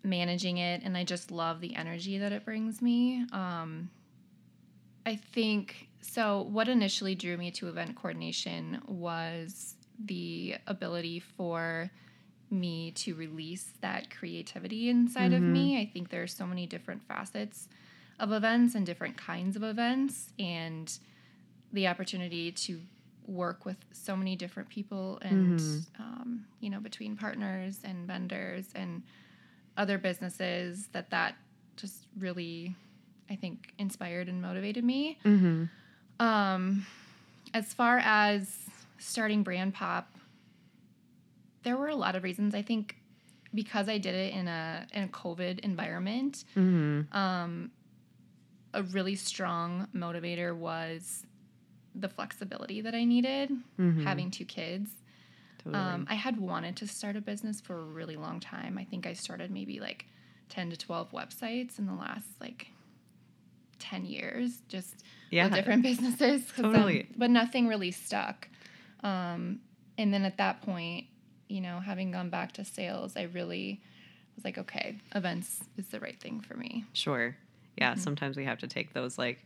managing 0.03 0.59
it 0.59 0.83
and 0.85 0.97
I 0.97 1.05
just 1.05 1.31
love 1.31 1.61
the 1.61 1.75
energy 1.77 2.19
that 2.19 2.33
it 2.33 2.45
brings 2.45 2.81
me. 2.83 3.27
Um 3.33 3.91
I 5.07 5.17
think 5.17 5.89
so 6.01 6.43
what 6.43 6.69
initially 6.69 7.15
drew 7.15 7.37
me 7.37 7.51
to 7.53 7.69
event 7.69 7.97
coordination 7.97 8.81
was 8.87 9.75
the 10.03 10.57
ability 10.67 11.21
for 11.21 11.91
me 12.51 12.91
to 12.93 13.15
release 13.15 13.73
that 13.81 14.11
creativity 14.11 14.89
inside 14.89 15.33
of 15.33 15.43
me. 15.43 15.81
I 15.81 15.87
think 15.87 16.11
there 16.11 16.23
are 16.23 16.27
so 16.27 16.47
many 16.47 16.67
different 16.67 17.03
facets 17.03 17.69
of 18.21 18.33
events 18.33 18.75
and 18.75 18.87
different 18.87 19.17
kinds 19.17 19.57
of 19.57 19.63
events 19.63 20.31
and 20.39 20.97
the 21.73 21.89
opportunity 21.89 22.53
to 22.53 22.81
work 23.27 23.65
with 23.65 23.77
so 23.93 24.15
many 24.17 24.37
different 24.37 24.69
people 24.69 25.19
and 25.23 25.59
Mhm. 25.59 25.87
um, 25.99 26.47
you 26.61 26.69
know 26.71 26.81
between 26.81 27.17
partners 27.17 27.81
and 27.85 28.07
vendors 28.07 28.69
and 28.75 29.03
other 29.77 29.97
businesses 29.99 30.89
that 30.93 31.11
that 31.11 31.35
just 31.77 32.07
really 32.19 32.77
i 33.31 33.35
think 33.37 33.73
inspired 33.79 34.29
and 34.29 34.41
motivated 34.43 34.85
me 34.85 35.19
Mm-hmm. 35.25 35.65
um, 36.25 36.87
as 37.55 37.73
far 37.75 37.99
as 38.05 38.57
starting 38.99 39.43
brand 39.43 39.73
pop 39.75 40.11
there 41.63 41.77
were 41.77 41.89
a 41.89 41.97
lot 41.97 42.15
of 42.15 42.23
reasons 42.23 42.55
i 42.55 42.63
think 42.63 42.97
because 43.55 43.89
i 43.89 43.97
did 43.99 44.15
it 44.15 44.35
in 44.35 44.49
a 44.49 44.87
in 44.93 45.05
a 45.05 45.09
covid 45.09 45.59
environment 45.61 46.45
Mm-hmm. 46.57 47.17
um, 47.17 47.71
a 48.75 48.83
really 48.83 49.15
strong 49.15 49.87
motivator 49.95 50.55
was 50.57 51.25
the 51.95 52.09
flexibility 52.09 52.81
that 52.81 52.95
I 52.95 53.05
needed, 53.05 53.51
Mhm. 53.79 54.03
having 54.05 54.31
two 54.31 54.45
kids. 54.45 54.91
Totally. 55.59 55.75
Um, 55.83 56.07
I 56.11 56.15
had 56.15 56.37
wanted 56.39 56.77
to 56.77 56.87
start 56.87 57.17
a 57.17 57.21
business 57.21 57.61
for 57.61 57.79
a 57.81 57.85
really 57.85 58.17
long 58.17 58.41
time. 58.41 58.77
I 58.79 58.85
think 58.85 59.07
I 59.07 59.13
started 59.15 59.51
maybe 59.51 59.81
like 59.81 60.07
10 60.49 60.71
to 60.71 60.77
12 60.77 61.11
websites 61.13 61.79
in 61.79 61.87
the 61.87 61.95
last 61.95 62.27
like 62.41 62.69
10 63.79 64.05
years, 64.05 64.61
just 64.69 65.05
yeah. 65.31 65.45
with 65.45 65.55
different 65.55 65.83
businesses. 65.91 66.51
'cause, 66.53 66.65
um, 66.65 67.03
but 67.17 67.31
nothing 67.31 67.67
really 67.67 67.91
stuck. 67.91 68.49
Um, 69.03 69.61
and 69.99 70.13
then 70.13 70.25
at 70.25 70.37
that 70.39 70.63
point, 70.63 71.07
you 71.49 71.61
know, 71.61 71.81
having 71.81 72.11
gone 72.11 72.31
back 72.31 72.53
to 72.53 72.65
sales, 72.65 73.17
I 73.17 73.23
really 73.25 73.81
was 74.35 74.45
like, 74.45 74.59
okay, 74.59 74.99
events 75.15 75.63
is 75.77 75.89
the 75.89 76.01
right 76.01 76.19
thing 76.21 76.41
for 76.41 76.55
me. 76.57 76.85
Sure. 76.93 77.37
Yeah. 77.77 77.93
Mm-hmm. 77.93 78.01
Sometimes 78.01 78.37
we 78.37 78.45
have 78.45 78.59
to 78.59 78.67
take 78.69 78.93
those 78.93 79.19
like 79.19 79.45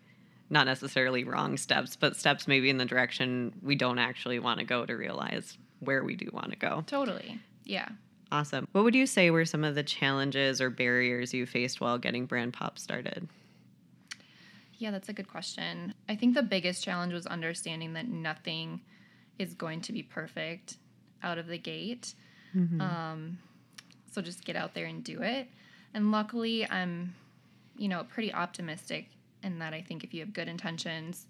not 0.50 0.66
necessarily 0.66 1.24
wrong 1.24 1.56
steps, 1.56 1.96
but 1.96 2.16
steps 2.16 2.48
maybe 2.48 2.70
in 2.70 2.78
the 2.78 2.84
direction 2.84 3.52
we 3.62 3.74
don't 3.74 3.98
actually 3.98 4.38
want 4.38 4.58
to 4.60 4.64
go 4.64 4.86
to 4.86 4.94
realize 4.94 5.58
where 5.80 6.02
we 6.02 6.16
do 6.16 6.28
want 6.32 6.50
to 6.50 6.56
go. 6.56 6.82
Totally. 6.86 7.38
Yeah. 7.64 7.88
Awesome. 8.30 8.68
What 8.72 8.84
would 8.84 8.94
you 8.94 9.06
say 9.06 9.30
were 9.30 9.44
some 9.44 9.64
of 9.64 9.74
the 9.74 9.82
challenges 9.82 10.60
or 10.60 10.70
barriers 10.70 11.32
you 11.32 11.46
faced 11.46 11.80
while 11.80 11.98
getting 11.98 12.26
Brand 12.26 12.52
Pop 12.52 12.78
started? 12.78 13.28
Yeah, 14.78 14.90
that's 14.90 15.08
a 15.08 15.12
good 15.12 15.28
question. 15.28 15.94
I 16.08 16.14
think 16.14 16.34
the 16.34 16.42
biggest 16.42 16.84
challenge 16.84 17.12
was 17.12 17.26
understanding 17.26 17.94
that 17.94 18.08
nothing 18.08 18.80
is 19.38 19.54
going 19.54 19.80
to 19.82 19.92
be 19.92 20.02
perfect 20.02 20.76
out 21.22 21.38
of 21.38 21.46
the 21.46 21.58
gate. 21.58 22.14
Um, 22.80 23.38
so 24.10 24.20
just 24.22 24.44
get 24.44 24.56
out 24.56 24.74
there 24.74 24.86
and 24.86 25.04
do 25.04 25.22
it. 25.22 25.48
And 25.94 26.10
luckily, 26.10 26.68
I'm, 26.68 27.14
you 27.76 27.88
know, 27.88 28.04
pretty 28.04 28.32
optimistic 28.32 29.06
in 29.42 29.58
that 29.60 29.72
I 29.74 29.80
think 29.82 30.04
if 30.04 30.12
you 30.14 30.20
have 30.20 30.32
good 30.32 30.48
intentions 30.48 31.26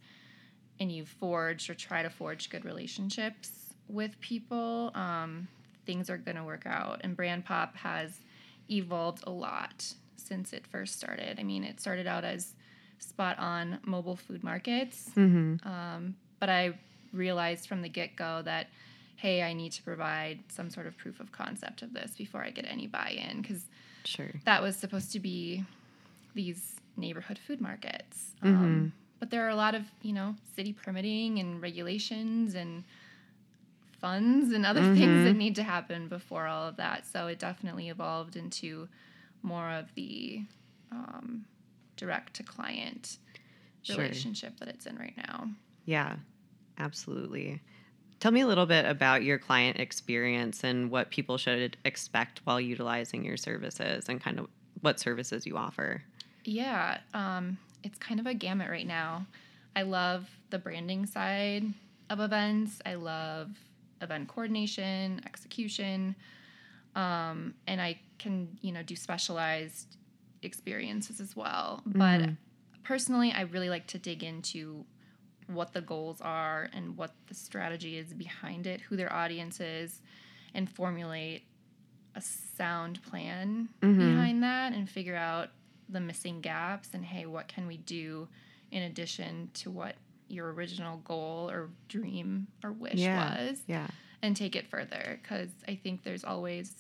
and 0.81 0.91
you 0.91 1.05
forge 1.05 1.69
or 1.69 1.75
try 1.75 2.03
to 2.03 2.11
forge 2.11 2.51
good 2.51 2.65
relationships 2.65 3.51
with 3.89 4.19
people, 4.21 4.91
um, 4.95 5.49
things 5.87 6.09
are 6.11 6.19
going 6.19 6.37
to 6.37 6.45
work 6.45 6.65
out. 6.67 7.01
And 7.03 7.17
Brand 7.17 7.45
Pop 7.45 7.77
has 7.77 8.21
evolved 8.71 9.25
a 9.27 9.31
lot 9.31 9.93
since 10.17 10.53
it 10.53 10.67
first 10.67 10.97
started. 10.97 11.39
I 11.41 11.43
mean, 11.43 11.65
it 11.65 11.81
started 11.81 12.07
out 12.07 12.25
as 12.25 12.55
spot 12.99 13.39
on 13.39 13.79
mobile 13.85 14.17
food 14.17 14.45
markets. 14.45 15.11
Mm-hmm. 15.17 15.67
Um, 15.67 16.17
but 16.41 16.49
I 16.51 16.75
realized 17.13 17.67
from 17.69 17.83
the 17.83 17.89
get 17.89 18.17
go 18.17 18.43
that, 18.45 18.69
hey, 19.17 19.43
I 19.43 19.53
need 19.53 19.73
to 19.73 19.83
provide 19.83 20.41
some 20.49 20.71
sort 20.71 20.87
of 20.87 20.97
proof 20.99 21.19
of 21.21 21.33
concept 21.33 21.83
of 21.83 21.93
this 21.95 22.13
before 22.17 22.43
I 22.43 22.51
get 22.51 22.67
any 22.69 22.87
buy 22.87 23.17
in 23.17 23.41
because 23.43 23.65
Sure. 24.05 24.31
that 24.45 24.63
was 24.63 24.77
supposed 24.77 25.13
to 25.13 25.21
be 25.21 25.65
these 26.35 26.77
neighborhood 26.99 27.39
food 27.39 27.61
markets. 27.61 28.35
Um, 28.43 28.93
but 29.19 29.31
there 29.31 29.47
are 29.47 29.51
a 29.51 29.57
lot 29.57 29.75
of, 29.75 29.83
you 30.03 30.13
know, 30.13 30.35
city 30.55 30.73
permitting 30.73 31.39
and 31.39 31.63
regulations 31.63 32.55
and 32.55 32.85
funds 34.01 34.53
and 34.53 34.65
other 34.65 34.83
things 34.95 35.25
that 35.25 35.35
need 35.35 35.57
to 35.57 35.63
happen 35.63 36.09
before 36.09 36.47
all 36.47 36.69
of 36.69 36.77
that. 36.77 37.07
So 37.07 37.27
it 37.27 37.39
definitely 37.39 37.89
evolved 37.89 38.37
into 38.37 38.89
more 39.43 39.71
of 39.71 39.93
the 39.95 40.43
um, 40.93 41.45
direct 41.97 42.35
to 42.35 42.43
client 42.43 43.19
Sure. 43.83 43.97
relationship 43.99 44.59
that 44.59 44.69
it's 44.69 44.87
in 44.87 44.97
right 44.99 45.17
now. 45.17 45.49
Yeah, 45.87 46.17
absolutely. 46.79 47.61
Tell 48.21 48.33
me 48.33 48.41
a 48.41 48.47
little 48.47 48.67
bit 48.67 48.85
about 48.85 49.23
your 49.23 49.39
client 49.39 49.79
experience 49.79 50.65
and 50.65 50.91
what 50.91 51.11
people 51.11 51.39
should 51.39 51.77
expect 51.85 52.41
while 52.45 52.61
utilizing 52.61 53.25
your 53.25 53.37
services 53.37 54.09
and 54.09 54.21
kind 54.21 54.41
of 54.41 54.49
what 54.81 55.01
services 55.01 55.47
you 55.47 55.57
offer. 55.57 56.03
Yeah, 56.49 56.97
um, 57.13 57.59
it's 57.83 57.99
kind 57.99 58.19
of 58.21 58.27
a 58.27 58.33
gamut 58.33 58.71
right 58.71 58.87
now. 58.87 59.27
I 59.77 59.83
love 59.83 60.27
the 60.49 60.59
branding 60.59 61.05
side 61.05 61.65
of 62.09 62.21
events. 62.21 62.81
I 62.87 62.95
love 62.95 63.51
event 64.01 64.29
coordination, 64.29 65.21
execution, 65.27 66.17
um, 66.95 67.53
and 67.67 67.83
I 67.83 68.01
can 68.19 68.57
you 68.63 68.73
know 68.73 68.83
do 68.83 68.97
specialized 68.97 69.99
experiences 70.43 71.21
as 71.21 71.37
well. 71.37 71.83
But 71.85 72.21
Mhm. 72.21 72.37
personally, 72.83 73.31
I 73.31 73.43
really 73.43 73.69
like 73.69 73.87
to 73.89 73.99
dig 73.99 74.25
into 74.25 74.87
what 75.49 75.75
the 75.75 75.83
goals 75.83 76.23
are 76.23 76.71
and 76.73 76.97
what 76.97 77.15
the 77.27 77.35
strategy 77.35 77.99
is 77.99 78.15
behind 78.15 78.67
it, 78.67 78.81
who 78.81 78.97
their 78.97 79.13
audience 79.13 79.61
is, 79.61 80.01
and 80.55 80.71
formulate 80.71 81.43
a 82.15 82.23
sound 82.23 83.03
plan 83.03 83.69
Mhm. 83.83 83.99
behind 83.99 84.43
that 84.43 84.73
and 84.73 84.89
figure 84.89 85.15
out 85.15 85.51
the 85.89 86.01
missing 86.01 86.41
gaps 86.41 86.91
and 86.93 87.05
hey, 87.05 87.27
what 87.27 87.49
can 87.49 87.67
we 87.67 87.77
do 87.79 88.29
in 88.71 88.83
addition 88.83 89.51
to 89.55 89.71
what 89.71 89.97
your 90.29 90.53
original 90.53 90.99
goal 90.99 91.49
or 91.51 91.71
dream 91.89 92.47
or 92.63 92.73
wish 92.73 92.95
Yeah. 92.97 93.47
was 93.49 93.63
Yeah. 93.67 93.87
and 94.23 94.37
take 94.37 94.55
it 94.55 94.67
further 94.67 95.19
because 95.23 95.49
I 95.67 95.75
think 95.77 96.03
there's 96.03 96.25
always 96.25 96.75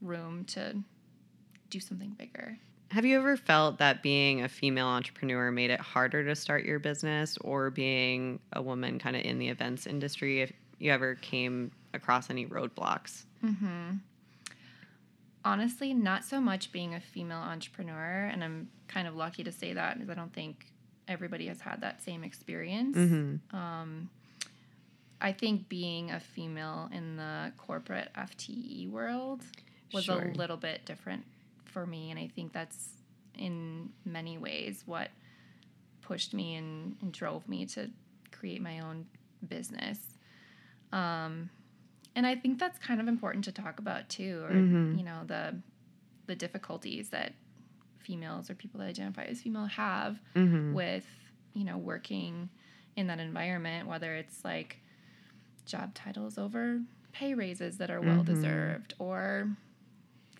room 0.00 0.44
to 0.46 0.76
do 1.70 1.80
something 1.80 2.10
bigger. 2.10 2.58
Have 2.92 3.04
you 3.04 3.16
ever 3.18 3.36
felt 3.36 3.78
that 3.78 4.02
being 4.02 4.42
a 4.42 4.48
female 4.48 4.86
entrepreneur 4.86 5.50
made 5.50 5.70
it 5.70 5.80
harder 5.80 6.24
to 6.24 6.36
start 6.36 6.64
your 6.64 6.78
business 6.78 7.36
or 7.40 7.70
being 7.70 8.38
a 8.52 8.62
woman 8.62 9.00
kind 9.00 9.16
of 9.16 9.22
in 9.22 9.38
the 9.40 9.48
events 9.48 9.86
industry 9.88 10.42
if 10.42 10.52
you 10.78 10.92
ever 10.92 11.16
came 11.16 11.72
across 11.92 12.30
any 12.30 12.46
roadblocks? 12.46 13.24
Mm-hmm. 13.44 13.96
Honestly, 15.44 15.92
not 15.92 16.24
so 16.24 16.40
much 16.40 16.72
being 16.72 16.94
a 16.94 17.00
female 17.00 17.38
entrepreneur, 17.38 18.30
and 18.32 18.42
I'm 18.42 18.68
kind 18.88 19.06
of 19.06 19.14
lucky 19.14 19.44
to 19.44 19.52
say 19.52 19.74
that 19.74 19.94
because 19.98 20.10
I 20.10 20.14
don't 20.14 20.32
think 20.32 20.66
everybody 21.06 21.48
has 21.48 21.60
had 21.60 21.82
that 21.82 22.02
same 22.02 22.24
experience. 22.24 22.96
Mm-hmm. 22.96 23.54
Um, 23.56 24.08
I 25.20 25.32
think 25.32 25.68
being 25.68 26.10
a 26.10 26.20
female 26.20 26.88
in 26.92 27.16
the 27.16 27.52
corporate 27.58 28.10
FTE 28.16 28.90
world 28.90 29.42
was 29.92 30.04
Sure. 30.04 30.22
a 30.22 30.32
little 30.32 30.56
bit 30.56 30.84
different 30.86 31.24
for 31.64 31.86
me, 31.86 32.10
and 32.10 32.18
I 32.18 32.28
think 32.28 32.52
that's 32.52 32.88
in 33.36 33.90
many 34.04 34.38
ways 34.38 34.82
what 34.86 35.08
pushed 36.00 36.32
me 36.34 36.54
and, 36.54 36.96
and 37.02 37.12
drove 37.12 37.48
me 37.48 37.66
to 37.66 37.90
create 38.32 38.62
my 38.62 38.80
own 38.80 39.06
business. 39.46 39.98
Um, 40.92 41.50
and 42.16 42.26
I 42.26 42.34
think 42.36 42.58
that's 42.58 42.78
kind 42.78 43.00
of 43.00 43.08
important 43.08 43.44
to 43.44 43.52
talk 43.52 43.78
about 43.78 44.08
too, 44.08 44.42
or 44.44 44.50
Mhm. 44.52 44.98
you 44.98 45.04
know 45.04 45.22
the 45.26 45.56
the 46.26 46.34
difficulties 46.34 47.10
that 47.10 47.34
females 47.98 48.50
or 48.50 48.54
people 48.54 48.80
that 48.80 48.86
identify 48.86 49.24
as 49.24 49.40
female 49.42 49.66
have 49.66 50.18
Mm-hmm. 50.36 50.74
with 50.74 51.06
you 51.54 51.64
know 51.64 51.78
working 51.78 52.48
in 52.96 53.06
that 53.06 53.18
environment 53.18 53.88
whether 53.88 54.14
it's 54.14 54.44
like 54.44 54.78
job 55.64 55.94
titles 55.94 56.36
over 56.36 56.80
pay 57.12 57.32
raises 57.34 57.78
that 57.78 57.90
are 57.90 58.00
well 58.02 58.22
Mhm. 58.22 58.26
deserved 58.26 58.94
or 58.98 59.48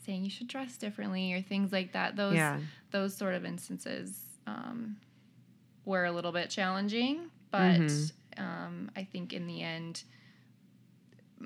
saying 0.04 0.24
you 0.24 0.30
should 0.30 0.46
dress 0.48 0.76
differently 0.76 1.32
or 1.32 1.40
things 1.40 1.72
like 1.72 1.92
that 1.92 2.16
those 2.16 2.34
Yeah. 2.36 2.60
those 2.90 3.16
sort 3.16 3.34
of 3.34 3.44
instances 3.46 4.20
um, 4.46 4.96
were 5.86 6.04
a 6.04 6.12
little 6.12 6.32
bit 6.32 6.50
challenging 6.50 7.30
but 7.50 7.60
Mhm. 7.80 8.12
um, 8.36 8.90
i 8.96 9.04
think 9.04 9.32
in 9.32 9.46
the 9.46 9.62
end 9.62 10.04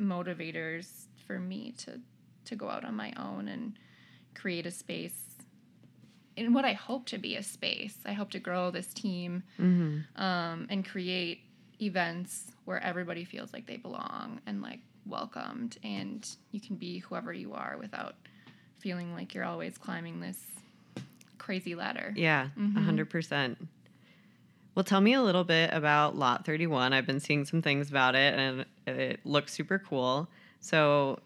motivators 0.00 1.06
for 1.26 1.38
me 1.38 1.72
to 1.78 2.00
to 2.46 2.56
go 2.56 2.68
out 2.70 2.84
on 2.84 2.94
my 2.94 3.12
own 3.18 3.46
and 3.48 3.74
create 4.34 4.64
a 4.64 4.70
space 4.70 5.12
in 6.36 6.52
what 6.54 6.64
I 6.64 6.72
hope 6.72 7.04
to 7.06 7.18
be 7.18 7.36
a 7.36 7.42
space. 7.42 7.96
I 8.06 8.12
hope 8.12 8.30
to 8.30 8.38
grow 8.38 8.70
this 8.70 8.92
team 8.94 9.42
Mm-hmm. 9.60 10.22
um, 10.22 10.66
and 10.70 10.84
create 10.86 11.40
events 11.82 12.44
where 12.64 12.82
everybody 12.82 13.24
feels 13.24 13.52
like 13.52 13.66
they 13.66 13.76
belong 13.76 14.40
and 14.46 14.62
like 14.62 14.80
welcomed, 15.06 15.76
and 15.82 16.26
you 16.52 16.60
can 16.60 16.76
be 16.76 16.98
whoever 16.98 17.32
you 17.32 17.52
are 17.54 17.76
without 17.78 18.14
feeling 18.78 19.12
like 19.14 19.34
you're 19.34 19.44
always 19.44 19.76
climbing 19.78 20.20
this 20.20 20.38
crazy 21.38 21.74
ladder. 21.74 22.12
Yeah, 22.16 22.48
a 22.56 22.60
Mhm. 22.60 22.74
100%. 23.08 23.56
Well, 24.78 24.84
tell 24.84 25.00
me 25.00 25.14
a 25.14 25.22
little 25.22 25.42
bit 25.42 25.70
about 25.72 26.14
Lot 26.14 26.46
31. 26.46 26.92
I've 26.92 27.04
been 27.04 27.18
seeing 27.18 27.44
some 27.44 27.62
things 27.62 27.90
about 27.90 28.14
it 28.14 28.34
and 28.38 28.64
it 28.86 29.18
looks 29.26 29.52
super 29.52 29.80
cool. 29.80 30.28
So, 30.60 31.18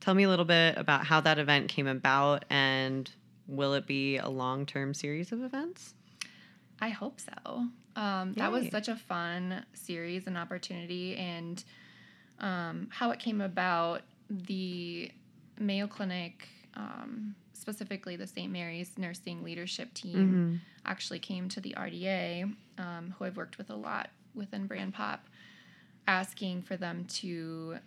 tell 0.00 0.14
me 0.14 0.22
a 0.22 0.28
little 0.30 0.46
bit 0.46 0.78
about 0.78 1.04
how 1.04 1.20
that 1.20 1.38
event 1.38 1.68
came 1.68 1.86
about 1.86 2.46
and 2.48 3.10
will 3.46 3.74
it 3.74 3.86
be 3.86 4.16
a 4.16 4.30
long 4.30 4.64
term 4.64 4.94
series 4.94 5.32
of 5.32 5.42
events? 5.42 5.92
I 6.80 6.88
hope 6.88 7.20
so. 7.20 7.66
Um, 7.94 8.32
that 8.38 8.50
was 8.50 8.70
such 8.70 8.88
a 8.88 8.96
fun 8.96 9.66
series 9.74 10.26
and 10.26 10.38
opportunity, 10.38 11.14
and 11.16 11.62
um, 12.40 12.88
how 12.90 13.10
it 13.10 13.18
came 13.18 13.42
about. 13.42 14.00
The 14.30 15.10
Mayo 15.58 15.86
Clinic, 15.88 16.48
um, 16.72 17.34
specifically 17.64 18.14
the 18.14 18.26
St. 18.26 18.52
Mary's 18.52 18.98
Nursing 18.98 19.42
Leadership 19.42 19.94
Team, 19.94 20.60
actually 20.84 21.18
came 21.18 21.48
to 21.48 21.60
the 21.62 21.74
RDA, 21.78 22.54
um, 22.76 23.14
who 23.16 23.24
I've 23.24 23.38
worked 23.38 23.56
with 23.56 23.70
a 23.70 23.74
lot 23.74 24.10
within 24.34 24.66
Brand 24.66 24.92
Pop, 24.92 25.24
asking 26.06 26.60
for 26.60 26.76
them 26.76 27.06
to 27.06 27.78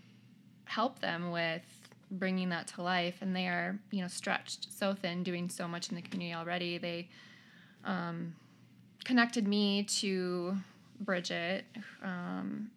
help 0.66 0.98
them 0.98 1.30
with 1.30 1.62
bringing 2.10 2.50
that 2.50 2.66
to 2.70 2.82
life. 2.82 3.18
And 3.22 3.36
they 3.36 3.48
are, 3.48 3.78
you 3.92 4.02
know, 4.02 4.08
stretched 4.08 4.74
so 4.74 4.96
thin, 4.96 5.22
doing 5.22 5.48
so 5.48 5.68
much 5.68 5.90
in 5.90 5.96
the 5.96 6.02
community 6.02 6.34
already. 6.34 6.80
They 6.80 7.08
um, 7.86 8.34
connected 9.06 9.48
me 9.48 9.84
to 9.84 10.58
Bridget, 11.02 11.66
um, 12.02 12.72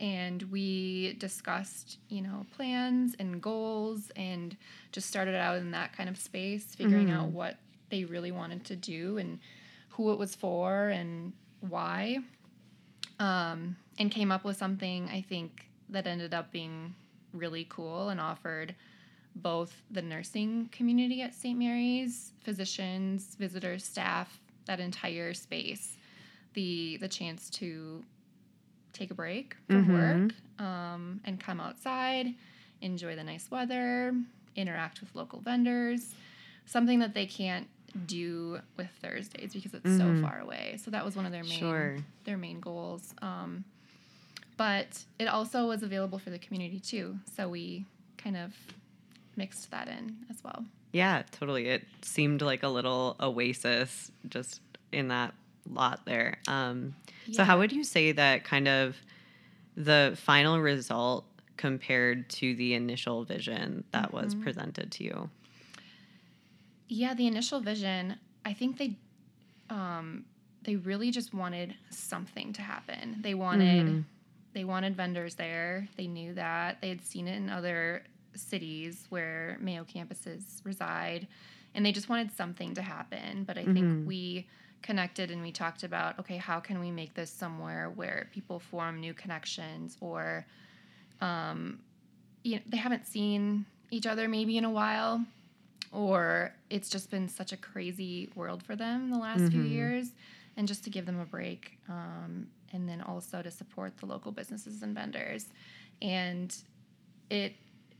and 0.00 0.42
we 0.50 1.14
discussed, 1.14 1.96
you 2.10 2.20
know, 2.20 2.44
plans 2.54 3.14
and 3.18 3.31
just 4.92 5.08
started 5.08 5.34
out 5.34 5.56
in 5.58 5.70
that 5.72 5.92
kind 5.94 6.08
of 6.08 6.16
space, 6.18 6.64
figuring 6.74 7.10
out 7.10 7.28
Mhm. 7.28 7.32
what 7.32 7.56
they 7.90 8.04
really 8.04 8.30
wanted 8.32 8.64
to 8.66 8.76
do 8.76 9.18
and 9.18 9.38
who 9.90 10.12
it 10.12 10.18
was 10.18 10.34
for 10.34 10.88
and 10.88 11.32
why, 11.60 12.18
um, 13.18 13.76
and 13.98 14.10
came 14.10 14.32
up 14.32 14.44
with 14.44 14.56
something 14.56 15.08
I 15.08 15.20
think 15.22 15.68
that 15.90 16.06
ended 16.06 16.32
up 16.34 16.50
being 16.52 16.94
really 17.32 17.66
cool 17.68 18.08
and 18.08 18.20
offered 18.20 18.74
both 19.36 19.74
the 19.90 20.02
nursing 20.02 20.68
community 20.72 21.22
at 21.22 21.34
St. 21.34 21.58
Mary's, 21.58 22.32
physicians, 22.42 23.34
visitors, 23.36 23.84
staff, 23.84 24.40
that 24.66 24.80
entire 24.80 25.34
space, 25.34 25.96
the 26.54 26.96
the 26.98 27.08
chance 27.08 27.48
to 27.50 28.04
take 28.92 29.10
a 29.10 29.14
break 29.14 29.56
from 29.68 29.88
Mhm. 29.88 30.28
work 30.28 30.34
um, 30.64 31.20
and 31.24 31.40
come 31.40 31.60
outside, 31.60 32.34
enjoy 32.82 33.16
the 33.16 33.24
nice 33.24 33.50
weather, 33.50 34.14
interact 34.56 35.00
with 35.00 35.14
local 35.14 35.40
vendors, 35.40 36.14
something 36.66 36.98
that 37.00 37.14
they 37.14 37.26
can't 37.26 37.68
do 38.06 38.58
with 38.76 38.88
Thursdays 39.02 39.52
because 39.52 39.74
it's 39.74 39.96
so 39.96 40.04
Mhm. 40.04 40.22
far 40.22 40.40
away. 40.40 40.78
So 40.82 40.90
that 40.90 41.04
was 41.04 41.14
one 41.16 41.26
of 41.26 41.32
their 41.32 41.44
main 41.44 41.58
Sure. 41.58 41.96
their 42.24 42.38
main 42.38 42.60
goals. 42.60 43.14
Um, 43.20 43.64
but 44.56 45.04
it 45.18 45.26
also 45.26 45.66
was 45.68 45.82
available 45.82 46.18
for 46.18 46.30
the 46.30 46.38
community 46.38 46.80
too. 46.80 47.18
So 47.36 47.48
we 47.48 47.84
kind 48.16 48.36
of 48.36 48.54
mixed 49.36 49.70
that 49.70 49.88
in 49.88 50.16
as 50.30 50.42
well. 50.44 50.64
Yeah, 50.92 51.22
totally. 51.32 51.68
It 51.68 51.86
seemed 52.02 52.42
like 52.42 52.62
a 52.62 52.68
little 52.68 53.16
oasis 53.20 54.10
just 54.28 54.60
in 54.92 55.08
that 55.08 55.34
lot 55.70 56.04
there. 56.04 56.38
Um, 56.48 56.94
So, 57.30 57.44
how 57.44 57.58
would 57.58 57.72
you 57.72 57.84
say 57.84 58.12
that 58.12 58.44
kind 58.44 58.66
of 58.68 58.96
the 59.76 60.14
final 60.20 60.58
result 60.60 61.24
compared 61.56 62.30
to 62.30 62.54
the 62.54 62.74
initial 62.74 63.24
vision 63.24 63.84
that 63.92 64.12
was 64.12 64.34
Mhm. 64.34 64.34
presented 64.34 64.92
to 64.92 65.04
you? 65.04 65.30
Yeah, 66.88 67.14
the 67.14 67.26
initial 67.26 67.60
vision, 67.60 68.18
I 68.44 68.52
think 68.52 68.78
they 68.78 68.98
um 69.70 70.26
they 70.62 70.76
really 70.76 71.10
just 71.10 71.34
wanted 71.34 71.76
something 71.90 72.52
to 72.54 72.62
happen. 72.62 73.22
They 73.22 73.34
wanted 73.34 73.86
Mhm. 73.86 74.06
they 74.54 74.64
wanted 74.64 74.96
vendors 74.96 75.36
there. 75.36 75.88
They 75.96 76.06
knew 76.08 76.34
that. 76.34 76.80
They 76.80 76.88
had 76.90 77.02
seen 77.02 77.28
it 77.28 77.36
in 77.36 77.50
other 77.50 78.04
cities 78.36 79.06
where 79.10 79.58
Mayo 79.60 79.84
campuses 79.84 80.64
reside 80.64 81.28
and 81.74 81.84
they 81.86 81.92
just 81.92 82.08
wanted 82.08 82.32
something 82.32 82.74
to 82.74 82.82
happen, 82.82 83.44
but 83.44 83.58
I 83.58 83.66
Mhm. 83.66 83.68
think 83.68 83.94
we 84.04 84.48
connected 84.82 85.30
and 85.30 85.42
we 85.42 85.52
talked 85.52 85.84
about 85.84 86.18
okay, 86.20 86.36
how 86.38 86.60
can 86.60 86.80
we 86.80 86.90
make 86.90 87.14
this 87.14 87.32
somewhere 87.32 87.90
where 87.90 88.28
people 88.32 88.60
form 88.60 89.00
new 89.00 89.14
connections 89.14 89.96
or 90.00 90.46
um, 91.22 91.78
you 92.42 92.56
know, 92.56 92.62
they 92.66 92.76
haven't 92.76 93.06
seen 93.06 93.64
each 93.90 94.06
other 94.06 94.28
maybe 94.28 94.56
in 94.58 94.64
a 94.64 94.70
while, 94.70 95.24
or 95.92 96.52
it's 96.70 96.88
just 96.90 97.10
been 97.10 97.28
such 97.28 97.52
a 97.52 97.56
crazy 97.56 98.30
world 98.34 98.62
for 98.62 98.74
them 98.76 99.10
the 99.10 99.18
last 99.18 99.50
few 99.50 99.62
Mhm. 99.62 99.68
years, 99.70 100.12
and 100.56 100.66
just 100.68 100.84
to 100.84 100.90
give 100.90 101.06
them 101.06 101.18
a 101.20 101.24
break, 101.24 101.78
um, 101.88 102.48
and 102.72 102.88
then 102.88 103.00
also 103.00 103.42
to 103.42 103.50
support 103.50 103.96
the 103.98 104.06
local 104.06 104.32
businesses 104.32 104.82
and 104.82 104.94
vendors, 104.94 105.46
and 106.02 106.54
it 107.30 107.54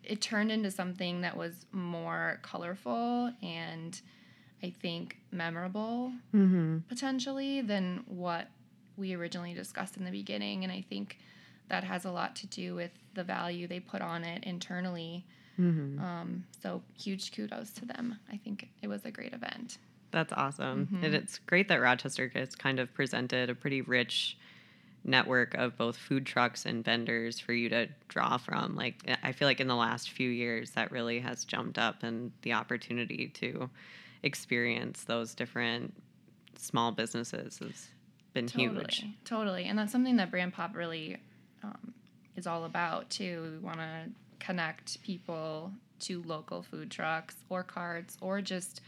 it 0.05 0.21
turned 0.21 0.51
into 0.51 0.69
something 0.71 1.21
that 1.21 1.37
was 1.37 1.65
more 1.71 2.41
colorful 2.43 3.33
and 3.41 4.01
I 4.61 4.71
think 4.71 5.17
memorable 5.31 6.13
Mm-hmm. 6.35 6.79
potentially 6.89 7.61
than 7.61 8.03
what 8.07 8.49
we 8.97 9.13
originally 9.15 9.55
discussed 9.55 9.97
in 9.97 10.05
the 10.05 10.11
beginning. 10.11 10.65
And 10.65 10.73
I 10.73 10.81
think 10.81 11.19
that 11.73 11.85
has 11.85 12.05
a 12.05 12.11
lot 12.11 12.37
to 12.37 12.47
do 12.49 12.75
with 12.75 12.91
the 13.15 13.25
value 13.25 13.67
they 13.67 13.81
put 13.81 14.03
on 14.03 14.25
it 14.25 14.45
internally. 14.45 15.25
Mm-hmm. 15.59 16.05
Um, 16.05 16.45
so 16.63 16.83
huge 16.97 17.35
kudos 17.35 17.73
to 17.73 17.87
them. 17.87 18.19
I 18.31 18.37
think 18.37 18.69
it 18.83 18.89
was 18.89 19.07
a 19.07 19.11
great 19.11 19.33
event. 19.33 19.79
That's 20.11 20.35
awesome. 20.35 20.89
Mhm. 20.93 21.03
And 21.03 21.15
it's 21.15 21.39
great 21.39 21.69
that 21.69 21.81
Rochester 21.81 22.29
gets 22.29 22.55
kind 22.55 22.79
of 22.79 22.93
presented 22.93 23.49
a 23.49 23.55
pretty 23.55 23.81
rich 23.81 24.37
network 25.03 25.55
of 25.55 25.79
both 25.79 25.97
food 25.97 26.27
trucks 26.27 26.67
and 26.67 26.85
vendors 26.85 27.41
for 27.41 27.55
you 27.55 27.71
to 27.71 27.89
draw 28.09 28.37
from. 28.37 28.77
Like, 28.77 29.03
I 29.23 29.33
feel 29.33 29.49
like 29.49 29.59
in 29.59 29.67
the 29.67 29.75
last 29.75 30.11
few 30.11 30.29
years, 30.29 30.73
that 30.73 30.93
really 30.93 31.21
has 31.21 31.45
jumped 31.45 31.79
up 31.79 32.03
and 32.03 32.33
the 32.43 32.53
opportunity 32.53 33.29
to 33.29 33.71
experience 34.23 35.05
those 35.05 35.35
different 35.35 35.95
small 36.59 36.93
businesses 36.93 37.59
has 37.61 37.89
been 38.35 38.47
huge. 38.47 38.75
Totally, 38.75 39.17
totally, 39.25 39.65
and 39.65 39.79
that's 39.79 39.91
something 39.91 40.17
that 40.17 40.31
Brand 40.31 40.53
Pop 40.53 40.77
really 40.77 41.17
um, 41.63 41.95
is 42.37 42.47
all 42.47 42.65
about 42.65 43.11
too. 43.11 43.59
We 43.61 43.67
want 43.67 43.79
to 43.79 44.11
connect 44.41 45.03
people 45.03 45.73
to 46.01 46.23
local 46.25 46.63
food 46.63 46.91
trucks 46.91 47.37
or 47.49 47.63
carts 47.63 48.17
or 48.21 48.41
just 48.41 48.81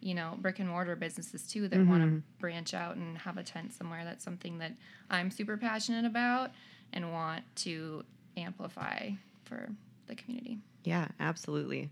you 0.00 0.14
know 0.14 0.36
brick 0.40 0.58
and 0.58 0.68
mortar 0.68 0.96
businesses 0.96 1.46
too 1.46 1.68
that 1.68 1.86
want 1.86 2.02
Mhm. 2.02 2.16
to 2.16 2.22
branch 2.38 2.74
out 2.74 2.96
and 2.96 3.18
have 3.18 3.36
a 3.36 3.42
tent 3.42 3.72
somewhere. 3.72 4.04
That's 4.04 4.24
something 4.24 4.58
that 4.58 4.72
I'm 5.10 5.30
super 5.30 5.56
passionate 5.56 6.04
about 6.06 6.50
and 6.92 7.12
want 7.12 7.44
to 7.56 8.04
amplify 8.36 9.10
for 9.44 9.68
the 10.06 10.14
community. 10.14 10.58
Yeah, 10.84 11.08
absolutely. 11.20 11.90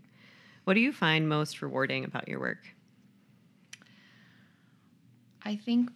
What 0.63 0.73
do 0.73 0.79
you 0.79 0.91
find 0.91 1.29
most 1.29 1.61
rewarding 1.61 2.03
about 2.03 2.27
your 2.27 2.39
work? 2.39 2.59
I 5.43 5.55
think 5.55 5.89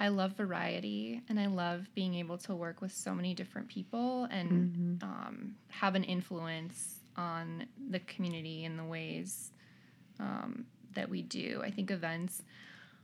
I 0.00 0.08
love 0.08 0.32
variety 0.32 1.20
and 1.28 1.38
I 1.38 1.46
love 1.46 1.86
being 1.94 2.14
able 2.14 2.38
to 2.38 2.54
work 2.54 2.80
with 2.80 2.92
so 2.92 3.14
many 3.14 3.32
different 3.34 3.68
people 3.68 4.24
and 4.30 4.98
um, 5.02 5.54
have 5.68 5.94
an 5.94 6.04
influence 6.04 6.98
on 7.16 7.66
the 7.90 8.00
community 8.00 8.64
in 8.64 8.76
the 8.76 8.84
ways 8.84 9.52
um, 10.18 10.66
that 10.94 11.08
we 11.08 11.22
do. 11.22 11.60
I 11.64 11.70
think 11.70 11.90
events 11.90 12.42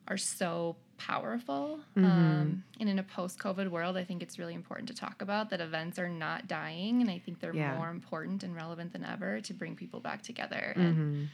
are 0.08 0.16
so 0.16 0.76
powerful. 0.98 1.80
Um, 1.96 2.64
and 2.80 2.88
in 2.88 2.98
a 2.98 3.02
post 3.04 3.38
COVID 3.38 3.68
world, 3.70 3.96
I 3.96 4.04
think 4.04 4.22
it's 4.22 4.38
really 4.38 4.54
important 4.54 4.88
to 4.88 4.94
talk 4.94 5.22
about 5.22 5.50
that 5.50 5.60
events 5.60 5.98
are 5.98 6.08
not 6.08 6.48
dying. 6.48 7.00
And 7.00 7.10
I 7.10 7.18
think 7.18 7.38
they're 7.40 7.54
Yeah. 7.54 7.76
more 7.76 7.90
important 7.90 8.42
and 8.42 8.54
relevant 8.54 8.92
than 8.92 9.04
ever 9.04 9.40
to 9.42 9.54
bring 9.54 9.76
people 9.76 10.00
back 10.00 10.22
together 10.22 10.72
and 10.76 10.96
Mm-hmm. 10.96 11.24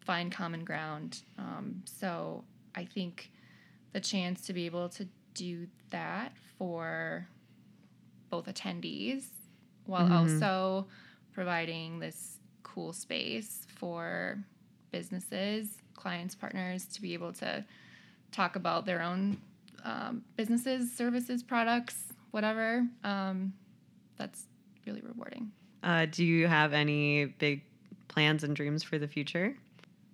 find 0.00 0.30
common 0.30 0.64
ground. 0.64 1.22
Um, 1.38 1.82
so 1.86 2.44
I 2.74 2.84
think 2.84 3.30
the 3.92 4.00
chance 4.00 4.42
to 4.46 4.52
be 4.52 4.66
able 4.66 4.88
to 4.90 5.08
do 5.34 5.66
that 5.90 6.32
for 6.58 7.28
both 8.30 8.46
attendees 8.46 9.26
while 9.84 10.08
Mhm. 10.08 10.12
also 10.42 10.88
providing 11.32 11.98
this 11.98 12.38
cool 12.62 12.92
space 12.92 13.66
for 13.68 14.42
businesses, 14.90 15.78
clients, 15.94 16.34
partners 16.34 16.86
to 16.86 17.00
be 17.02 17.14
able 17.14 17.32
to 17.32 17.64
talk 18.32 18.56
about 18.56 18.86
their 18.86 19.00
own 19.02 19.40
um, 19.84 20.24
businesses, 20.34 20.92
services, 20.92 21.42
products, 21.44 22.12
whatever. 22.32 22.88
Um, 23.04 23.52
that's 24.16 24.48
really 24.84 25.00
rewarding. 25.00 25.52
Uh, 25.82 26.06
do 26.06 26.24
you 26.24 26.48
have 26.48 26.72
any 26.72 27.26
big 27.26 27.62
plans 28.08 28.42
and 28.42 28.56
dreams 28.56 28.82
for 28.82 28.98
the 28.98 29.06
future? 29.06 29.56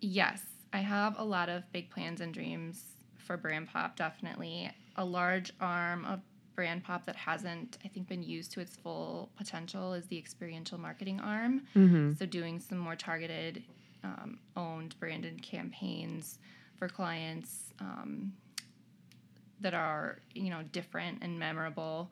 Yes, 0.01 0.42
I 0.75 0.79
have 0.81 1.18
a 1.18 1.25
lot 1.25 1.49
of 1.49 1.70
big 1.73 1.88
plans 1.88 2.20
and 2.20 2.35
dreams 2.35 2.85
for 3.33 3.38
Brand 3.38 3.66
Pop, 3.68 3.97
definitely. 3.97 4.71
A 4.97 5.05
large 5.05 5.55
arm 5.59 6.05
of 6.05 6.21
Brand 6.55 6.85
Pop 6.85 7.07
that 7.07 7.16
hasn't, 7.16 7.79
I 7.83 7.88
think, 7.88 8.07
been 8.09 8.23
used 8.23 8.53
to 8.53 8.61
its 8.61 8.77
full 8.77 9.31
potential 9.38 9.95
is 9.95 10.05
the 10.07 10.18
experiential 10.18 10.77
marketing 10.77 11.18
arm. 11.18 11.62
Mm-hmm. 11.75 12.12
So, 12.18 12.27
doing 12.27 12.61
some 12.61 12.77
more 12.77 12.95
targeted, 12.95 13.62
um, 14.05 14.38
owned, 14.55 14.97
branded 15.01 15.40
campaigns 15.40 16.40
for 16.77 16.88
clients 16.88 17.73
um, 17.81 18.35
that 19.61 19.73
are, 19.73 20.18
you 20.35 20.51
know, 20.51 20.62
different 20.73 21.23
and 21.23 21.38
memorable. 21.38 22.11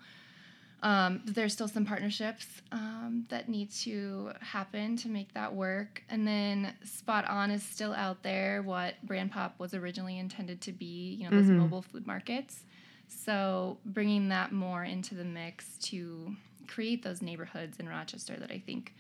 Um, 0.82 1.20
there's 1.26 1.52
still 1.52 1.68
some 1.68 1.84
partnerships 1.84 2.46
um, 2.72 3.26
that 3.28 3.48
need 3.50 3.70
to 3.82 4.32
happen 4.40 4.96
to 4.96 5.08
make 5.08 5.34
that 5.34 5.54
work. 5.54 6.02
And 6.08 6.26
then 6.26 6.74
Spot 6.84 7.26
On 7.28 7.50
is 7.50 7.62
still 7.62 7.92
out 7.92 8.22
there, 8.22 8.62
what 8.62 8.94
Brand 9.02 9.30
Pop 9.30 9.58
was 9.58 9.74
originally 9.74 10.18
intended 10.18 10.62
to 10.62 10.72
be, 10.72 11.14
you 11.14 11.24
know, 11.28 11.36
those 11.36 11.50
Mhm. 11.50 11.56
mobile 11.58 11.82
food 11.82 12.06
markets. 12.06 12.64
So 13.08 13.78
bringing 13.84 14.28
that 14.30 14.52
more 14.52 14.82
into 14.84 15.14
the 15.14 15.24
mix 15.24 15.76
to 15.88 16.34
create 16.66 17.02
those 17.02 17.20
neighborhoods 17.20 17.78
in 17.78 17.88
Rochester 17.88 18.36
that 18.38 18.50
I 18.50 18.58
think 18.58 18.94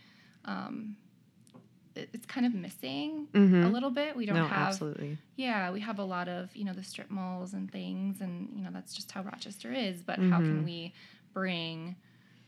um, 0.44 0.96
it's 1.94 2.26
kind 2.26 2.46
of 2.46 2.54
missing 2.54 3.26
Mm-hmm. 3.32 3.64
a 3.64 3.68
little 3.68 3.90
bit. 3.90 4.16
We 4.16 4.26
don't 4.26 4.36
no, 4.36 4.46
have 4.46 4.68
absolutely. 4.68 5.18
yeah, 5.36 5.70
we 5.70 5.80
have 5.80 5.98
a 5.98 6.04
lot 6.04 6.28
of, 6.28 6.54
you 6.54 6.64
know, 6.64 6.72
the 6.72 6.82
strip 6.82 7.10
malls 7.10 7.52
and 7.54 7.70
things, 7.70 8.20
and, 8.20 8.48
you 8.54 8.62
know, 8.62 8.70
that's 8.72 8.94
just 8.94 9.10
how 9.12 9.22
Rochester 9.22 9.72
is. 9.72 10.02
But 10.02 10.18
how 10.18 10.40
can 10.40 10.60
Mhm. 10.60 10.64
we 10.64 10.94
bring 11.32 11.96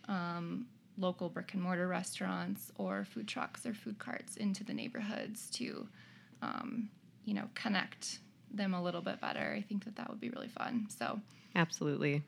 um, 0.09 0.67
local 0.99 1.29
brick 1.29 1.55
and 1.55 1.63
mortar 1.63 1.89
restaurants 1.89 2.71
or 2.77 3.05
food 3.05 3.29
trucks 3.29 3.67
or 3.67 3.75
food 3.75 3.99
carts 3.99 4.37
into 4.37 4.65
the 4.65 4.75
neighborhoods 4.75 5.51
to, 5.51 5.87
um, 6.43 6.89
you 7.25 7.35
know, 7.35 7.49
connect 7.55 8.19
them 8.53 8.75
a 8.75 8.83
little 8.83 9.01
bit 9.01 9.21
better? 9.21 9.55
I 9.57 9.63
think 9.63 9.85
that 9.85 9.97
that 9.97 10.09
would 10.09 10.21
be 10.21 10.31
really 10.31 10.49
fun. 10.49 10.87
So, 10.97 11.21
Absolutely. 11.55 12.23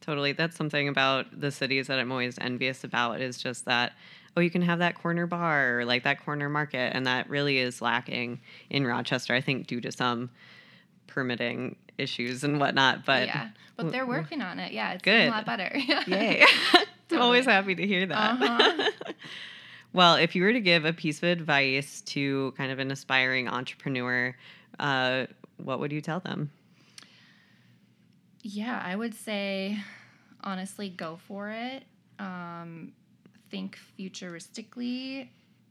Totally. 0.00 0.32
That's 0.32 0.56
something 0.56 0.88
about 0.88 1.40
the 1.40 1.50
cities 1.50 1.88
that 1.88 1.98
I'm 1.98 2.12
always 2.12 2.38
envious 2.38 2.84
about 2.84 3.20
is 3.20 3.38
just 3.38 3.64
that, 3.64 3.92
oh, 4.36 4.40
you 4.40 4.50
can 4.50 4.62
have 4.62 4.78
that 4.78 4.94
corner 4.94 5.26
bar 5.26 5.80
or 5.80 5.84
like 5.84 6.04
that 6.04 6.24
corner 6.24 6.48
market. 6.48 6.94
And 6.94 7.06
that 7.06 7.28
really 7.28 7.58
is 7.58 7.82
lacking 7.82 8.40
in 8.70 8.86
Rochester, 8.86 9.34
I 9.34 9.40
think, 9.40 9.66
due 9.66 9.80
to 9.80 9.90
some 9.90 10.30
permitting 11.06 11.76
issues 11.98 12.44
and 12.44 12.60
whatnot. 12.60 13.04
But 13.04 13.26
yeah. 13.26 13.50
But 13.76 13.92
they're 13.92 14.06
working 14.06 14.40
on 14.40 14.58
it. 14.58 14.72
Yeah, 14.72 14.92
it's 14.92 15.02
Good. 15.02 15.28
a 15.28 15.30
lot 15.30 15.44
better. 15.44 15.70
yay. 16.06 16.44
I'm 17.10 17.20
always 17.20 17.44
happy 17.44 17.74
to 17.74 17.86
hear 17.86 18.06
that. 18.06 18.42
Uh-huh. 18.42 18.90
well, 19.92 20.16
if 20.16 20.34
you 20.34 20.42
were 20.42 20.52
to 20.52 20.60
give 20.60 20.84
a 20.84 20.92
piece 20.92 21.18
of 21.18 21.24
advice 21.24 22.00
to 22.06 22.52
kind 22.56 22.72
of 22.72 22.78
an 22.78 22.90
aspiring 22.90 23.48
entrepreneur, 23.48 24.34
uh, 24.80 25.26
what 25.58 25.78
would 25.80 25.92
you 25.92 26.00
tell 26.00 26.20
them? 26.20 26.50
Yeah, 28.42 28.80
I 28.82 28.96
would 28.96 29.14
say 29.14 29.78
honestly 30.42 30.88
go 30.88 31.18
for 31.28 31.50
it. 31.50 31.84
Um, 32.18 32.92
think 33.50 33.78
futuristically 33.98 35.28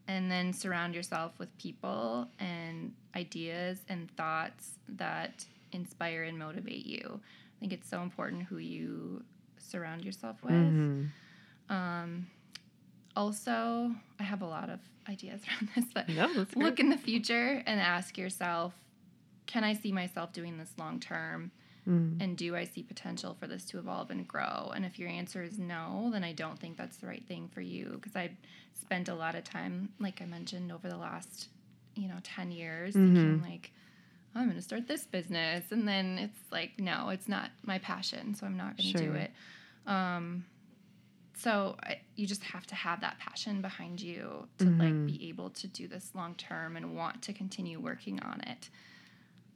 and 0.08 0.32
then 0.32 0.54
surround 0.54 0.94
yourself 0.94 1.38
with 1.40 1.56
people 1.58 2.28
and 2.40 2.94
ideas 3.16 3.80
and 3.90 4.10
thoughts 4.16 4.72
that 4.88 5.46
inspire 5.76 6.24
and 6.24 6.38
motivate 6.40 6.86
you. 6.86 7.20
I 7.22 7.60
think 7.60 7.74
it's 7.74 7.90
so 7.90 8.02
important 8.02 8.44
who 8.44 8.58
you 8.58 9.24
surround 9.58 10.04
yourself 10.06 10.42
with. 10.44 10.54
Mhm. 10.54 11.10
Um, 11.70 12.28
also, 13.16 13.96
I 14.20 14.24
have 14.24 14.42
a 14.42 14.46
lot 14.48 14.70
of 14.70 14.80
ideas 15.08 15.42
around 15.48 15.70
this, 15.76 15.86
but 15.94 16.10
No, 16.10 16.46
look 16.56 16.80
in 16.80 16.90
the 16.90 16.98
future 16.98 17.62
and 17.66 17.80
ask 17.80 18.18
yourself 18.18 18.74
can 19.48 19.64
I 19.64 19.74
see 19.74 19.92
myself 19.92 20.34
doing 20.34 20.58
this 20.58 20.74
long 20.80 21.00
term? 21.00 21.52
Mm. 21.88 22.20
And 22.20 22.36
do 22.36 22.56
I 22.56 22.64
see 22.64 22.82
potential 22.82 23.36
for 23.40 23.46
this 23.46 23.64
to 23.66 23.78
evolve 23.78 24.10
and 24.10 24.28
grow? 24.28 24.72
And 24.76 24.84
if 24.84 24.98
your 24.98 25.08
answer 25.08 25.44
is 25.44 25.60
no, 25.60 26.10
then 26.12 26.24
I 26.24 26.34
don't 26.34 26.58
think 26.58 26.78
that's 26.78 26.98
the 26.98 27.06
right 27.06 27.24
thing 27.28 27.48
for 27.54 27.62
you 27.62 27.92
because 28.02 28.16
I 28.16 28.32
spent 28.74 29.08
a 29.08 29.14
lot 29.14 29.36
of 29.36 29.44
time, 29.44 29.90
like 30.00 30.20
I 30.20 30.26
mentioned, 30.26 30.72
over 30.72 30.90
the 30.90 30.98
last, 30.98 31.50
you 31.96 32.08
know, 32.08 32.18
10 32.24 32.52
years 32.52 32.96
thinking 32.96 33.40
like, 33.44 33.72
"Oh, 33.76 33.85
I'm 34.36 34.46
going 34.46 34.56
to 34.58 34.62
start 34.62 34.88
this 34.88 35.06
business. 35.06 35.72
And 35.72 35.88
then 35.88 36.18
it's 36.18 36.40
like, 36.52 36.80
no, 36.80 37.10
it's 37.10 37.28
not 37.28 37.52
my 37.64 37.80
passion. 37.80 38.36
So 38.36 38.46
I'm 38.46 38.58
not 38.58 38.78
going 38.78 38.92
to 38.92 38.98
do 38.98 39.14
it. 39.14 39.32
Um, 39.88 40.46
so 41.38 41.76
I, 41.84 42.00
you 42.16 42.28
just 42.28 42.44
have 42.44 42.66
to 42.68 42.76
have 42.76 43.02
that 43.02 43.18
passion 43.20 43.62
behind 43.62 44.02
you 44.02 44.48
to 44.60 44.66
Mhm. 44.66 44.80
like 44.80 45.06
be 45.06 45.30
able 45.30 45.50
to 45.52 45.68
do 45.68 45.88
this 45.88 46.12
long 46.16 46.36
term 46.36 46.76
and 46.78 46.96
want 46.96 47.22
to 47.24 47.34
continue 47.34 47.80
working 47.80 48.20
on 48.22 48.42
it. 48.42 48.70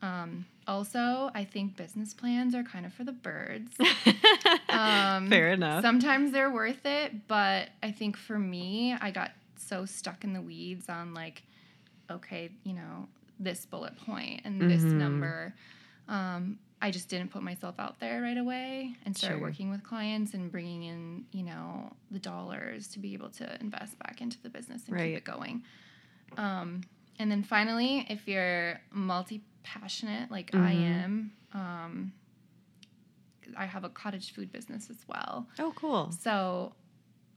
Um, 0.02 0.46
also, 0.68 1.30
I 1.34 1.44
think 1.44 1.76
business 1.76 2.14
plans 2.14 2.56
are 2.56 2.64
kind 2.64 2.86
of 2.86 2.94
for 2.94 3.04
the 3.04 3.12
birds. 3.12 3.74
um, 4.70 5.28
Fair 5.30 5.52
enough. 5.54 5.82
Sometimes 5.84 6.32
they're 6.32 6.52
worth 6.52 6.86
it, 6.86 7.28
but 7.28 7.70
I 7.84 7.92
think 7.92 8.16
for 8.18 8.40
me, 8.40 8.94
I 9.00 9.12
got 9.12 9.32
so 9.58 9.86
stuck 9.86 10.24
in 10.24 10.34
the 10.34 10.42
weeds 10.42 10.88
on 10.90 11.14
like, 11.14 11.44
okay, 12.10 12.50
you 12.64 12.74
know, 12.74 13.08
this 13.40 13.66
bullet 13.66 13.96
point 13.98 14.42
and 14.44 14.62
this 14.70 14.84
Mhm. 14.84 14.94
number. 14.96 15.56
Um, 16.08 16.60
I 16.82 16.92
just 16.92 17.10
didn't 17.10 17.30
put 17.32 17.42
myself 17.44 17.76
out 17.80 18.00
there 18.00 18.22
right 18.22 18.38
away 18.38 18.96
and 19.06 19.16
start 19.16 19.34
Sure. 19.34 19.42
working 19.42 19.70
with 19.70 19.84
clients 19.84 20.34
and 20.34 20.52
bringing 20.52 20.84
in, 20.84 21.26
you 21.32 21.44
know, 21.44 21.96
the 22.10 22.20
dollars 22.20 22.88
to 22.90 23.00
be 23.00 23.14
able 23.14 23.30
to 23.32 23.60
invest 23.62 24.00
back 24.00 24.22
into 24.22 24.42
the 24.42 24.50
business 24.50 24.86
and 24.88 24.96
Right. 24.96 25.10
keep 25.10 25.18
it 25.18 25.24
going. 25.26 25.64
Um, 26.38 26.82
and 27.18 27.30
then 27.30 27.44
finally, 27.44 28.06
if 28.10 28.28
you're 28.28 28.80
multi 28.92 29.44
passionate 29.64 30.32
like 30.32 30.56
I 30.56 30.74
Mhm. 30.74 30.84
am, 31.04 31.32
um, 31.54 32.14
I 33.58 33.66
have 33.66 33.84
a 33.84 33.90
cottage 33.90 34.32
food 34.32 34.52
business 34.52 34.90
as 34.90 35.06
well. 35.08 35.48
oh, 35.60 35.74
cool. 35.76 36.12
So 36.12 36.76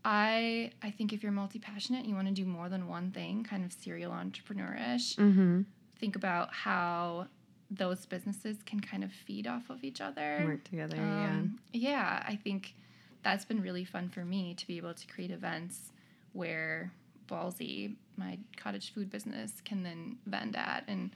I 0.04 0.72
I 0.82 0.90
think 0.90 1.12
if 1.12 1.22
you're 1.22 1.32
multi 1.32 1.58
passionate, 1.58 2.06
you 2.06 2.14
want 2.14 2.28
to 2.28 2.34
do 2.34 2.44
more 2.44 2.68
than 2.68 2.86
one 2.86 3.10
thing, 3.12 3.44
kind 3.44 3.64
of 3.64 3.72
serial 3.72 4.12
entrepreneurish. 4.12 5.16
Mm-hmm. 5.16 5.62
Think 6.02 6.16
about 6.16 6.52
how 6.52 7.28
those 7.70 8.06
businesses 8.06 8.56
can 8.66 8.80
kind 8.80 9.04
of 9.04 9.12
feed 9.12 9.46
off 9.46 9.70
of 9.70 9.84
each 9.84 10.00
other. 10.00 10.42
Work 10.44 10.64
together. 10.64 10.96
Um, 11.00 11.60
yeah, 11.72 12.24
I 12.26 12.34
think 12.34 12.74
that's 13.22 13.44
been 13.44 13.62
really 13.62 13.84
fun 13.84 14.08
for 14.08 14.24
me 14.24 14.52
to 14.54 14.66
be 14.66 14.78
able 14.78 14.94
to 14.94 15.06
create 15.06 15.30
events 15.30 15.92
where 16.32 16.90
Ballsy, 17.28 17.94
my 18.16 18.36
cottage 18.56 18.92
food 18.92 19.10
business, 19.10 19.62
can 19.64 19.84
then 19.84 20.18
vend 20.26 20.56
at, 20.56 20.82
and 20.88 21.12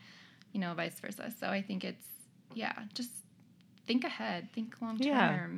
you 0.53 0.61
know, 0.61 0.73
vice 0.73 0.97
versa. 1.01 1.33
So 1.37 1.47
I 1.49 1.61
think 1.61 1.83
it's 1.83 2.05
yeah, 2.53 2.71
just 2.93 3.09
think 3.85 4.05
ahead, 4.05 4.47
think 4.53 4.81
long 4.81 4.97
term, 4.97 5.07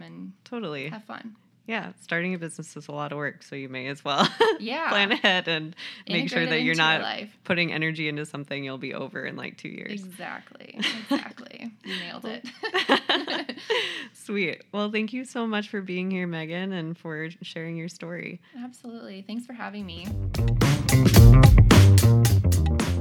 Yeah. 0.02 0.06
and. 0.08 0.34
Totally. 0.44 0.90
have 0.90 1.04
fun. 1.04 1.36
Yeah. 1.70 1.92
Starting 2.02 2.34
a 2.34 2.40
business 2.40 2.76
is 2.76 2.88
a 2.88 2.92
lot 2.92 3.12
of 3.12 3.20
work, 3.20 3.44
so 3.44 3.56
you 3.56 3.70
may 3.70 3.86
as 3.90 4.04
well 4.04 4.28
Yeah, 4.60 4.90
plan 4.90 5.12
ahead 5.12 5.48
and 5.48 5.76
make 6.08 6.28
sure 6.28 6.40
Integrate 6.40 6.50
that 6.50 6.56
you're 6.58 6.74
your 6.74 6.76
not 6.76 7.02
life. 7.04 7.30
putting 7.44 7.72
energy 7.72 8.10
into 8.10 8.26
something 8.26 8.64
you'll 8.64 8.80
be 8.80 8.96
over 8.96 9.24
in 9.24 9.36
like 9.36 9.56
two 9.58 9.70
years. 9.70 9.92
Exactly, 10.04 10.80
exactly. 11.12 11.72
you 11.84 12.00
nailed 12.00 12.26
it. 12.26 13.56
Sweet. 14.14 14.64
Well, 14.72 14.90
thank 14.92 15.14
you 15.14 15.24
so 15.26 15.46
much 15.46 15.70
for 15.70 15.80
being 15.82 16.10
here, 16.10 16.26
Meghann, 16.28 16.74
and 16.74 16.98
for 16.98 17.30
sharing 17.44 17.78
your 17.78 17.88
story. 17.88 18.42
Absolutely. 18.60 19.22
Thanks 19.22 19.46
for 19.46 19.54
having 19.54 19.86
me. 19.86 20.08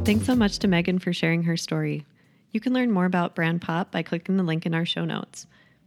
Thanks 0.05 0.27
so 0.27 0.35
much 0.35 0.59
to 0.59 0.69
Meghann 0.69 1.01
for 1.01 1.15
sharing 1.15 1.43
her 1.45 1.57
story. 1.57 2.05
You 2.53 2.61
can 2.61 2.75
learn 2.75 2.91
more 2.93 3.07
about 3.07 3.35
Brand 3.35 3.63
Pop 3.63 3.91
by 3.91 4.03
clicking 4.03 4.37
the 4.37 4.43
link 4.43 4.67
in 4.67 4.75
our 4.75 4.85
show 4.85 5.07
notes. 5.07 5.47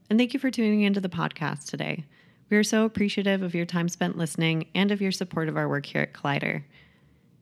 And 0.09 0.17
thank 0.17 0.33
you 0.33 0.39
for 0.39 0.49
tuning 0.49 0.81
into 0.81 0.99
the 0.99 1.09
podcast 1.09 1.69
today. 1.69 2.05
We 2.51 2.57
are 2.57 2.63
so 2.63 2.83
appreciative 2.83 3.43
of 3.43 3.55
your 3.55 3.65
time 3.65 3.87
spent 3.87 4.17
listening 4.17 4.67
and 4.75 4.91
of 4.91 5.01
your 5.01 5.13
support 5.13 5.47
of 5.47 5.55
our 5.55 5.69
work 5.69 5.85
here 5.85 6.01
at 6.01 6.11
Collider. 6.11 6.63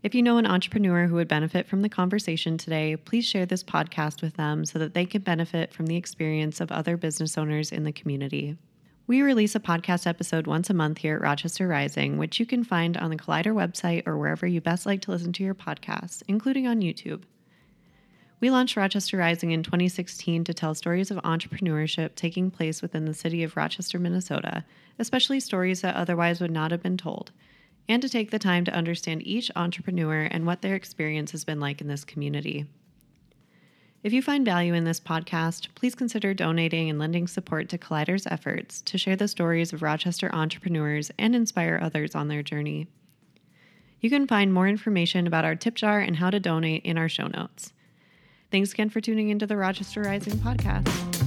If 0.04 0.13
you 0.13 0.22
know 0.22 0.38
an 0.38 0.45
entrepreneur 0.45 1.08
who 1.08 1.15
would 1.15 1.28
benefit 1.28 1.67
from 1.67 1.82
the 1.82 1.89
conversation 1.89 2.60
today, 2.60 2.95
please 2.95 3.26
share 3.26 3.48
this 3.48 3.63
podcast 3.63 4.22
with 4.22 4.36
them 4.36 4.65
so 4.65 4.78
that 4.78 4.93
they 4.93 5.08
can 5.08 5.24
benefit 5.24 5.74
from 5.74 5.88
the 5.88 5.95
experience 5.95 6.62
of 6.62 6.72
other 6.72 6.95
business 6.95 7.39
owners 7.39 7.72
in 7.72 7.86
the 7.86 7.91
community. 7.91 8.56
We 9.08 9.24
release 9.24 9.56
a 9.56 9.60
podcast 9.60 10.06
episode 10.06 10.45
once 10.45 10.69
a 10.69 10.76
month 10.76 11.00
here 11.00 11.15
at 11.15 11.22
Rochester 11.22 11.67
Rising, 11.67 12.19
which 12.19 12.39
you 12.39 12.45
can 12.45 12.63
find 12.63 12.95
on 12.95 13.10
the 13.10 13.17
Collider 13.17 13.52
website 13.52 14.04
or 14.06 14.15
wherever 14.15 14.45
you 14.45 14.62
best 14.62 14.86
like 14.86 15.02
to 15.02 15.12
listen 15.12 15.34
to 15.34 15.43
your 15.43 15.56
podcasts, 15.56 16.22
including 16.28 16.67
on 16.67 16.82
YouTube. 16.82 17.24
We 18.41 18.49
launched 18.49 18.78
Rochester 18.78 19.17
Rising 19.17 19.52
in 19.52 19.63
2016 19.63 20.45
to 20.45 20.54
tell 20.54 20.73
stories 20.73 21.12
of 21.12 21.17
entrepreneurship 21.17 22.15
taking 22.15 22.49
place 22.49 22.82
within 22.82 23.04
the 23.04 23.13
city 23.13 23.43
of 23.43 23.58
Rochester, 23.58 23.99
Minnesota, 23.99 24.63
especially 24.97 25.41
stories 25.41 25.82
that 25.82 25.95
otherwise 25.95 26.39
would 26.39 26.52
not 26.52 26.71
have 26.71 26.82
been 26.82 26.95
told, 26.95 27.32
and 27.89 28.02
to 28.02 28.08
take 28.08 28.32
the 28.32 28.39
time 28.39 28.63
to 28.63 28.73
understand 28.73 29.28
each 29.28 29.52
entrepreneur 29.58 30.21
and 30.21 30.45
what 30.45 30.62
their 30.62 30.75
experience 30.75 31.32
has 31.32 31.43
been 31.43 31.60
like 31.60 31.82
in 31.82 31.88
this 31.88 32.06
community. 32.06 32.65
If 34.04 34.13
you 34.13 34.21
find 34.21 34.45
value 34.45 34.73
in 34.73 34.86
this 34.86 35.02
podcast, 35.02 35.67
please 35.75 35.93
consider 35.93 36.34
donating 36.34 36.89
and 36.89 36.97
lending 36.97 37.28
support 37.28 37.67
to 37.69 37.78
Collider's 37.78 38.25
efforts 38.28 38.82
to 38.84 38.97
share 38.97 39.17
the 39.17 39.28
stories 39.28 39.73
of 39.73 39.82
Rochester 39.82 40.34
entrepreneurs 40.34 41.12
and 41.19 41.36
inspire 41.36 41.78
others 41.82 42.15
on 42.15 42.30
their 42.30 42.41
journey. 42.41 42.88
You 43.99 44.10
can 44.10 44.28
find 44.28 44.54
more 44.54 44.69
information 44.69 45.28
about 45.28 45.43
our 45.43 45.56
tip 45.56 45.75
jar 45.75 45.99
and 45.99 46.15
how 46.15 46.30
to 46.30 46.39
donate 46.39 46.86
in 46.86 46.97
our 46.97 47.10
show 47.10 47.28
notes. 47.28 47.73
Thanks 48.52 48.74
again 48.74 48.90
for 48.90 49.00
tuning 49.02 49.30
into 49.30 49.46
the 49.46 49.56
Rochester 49.58 50.02
Rising 50.02 50.34
podcast. 50.34 51.18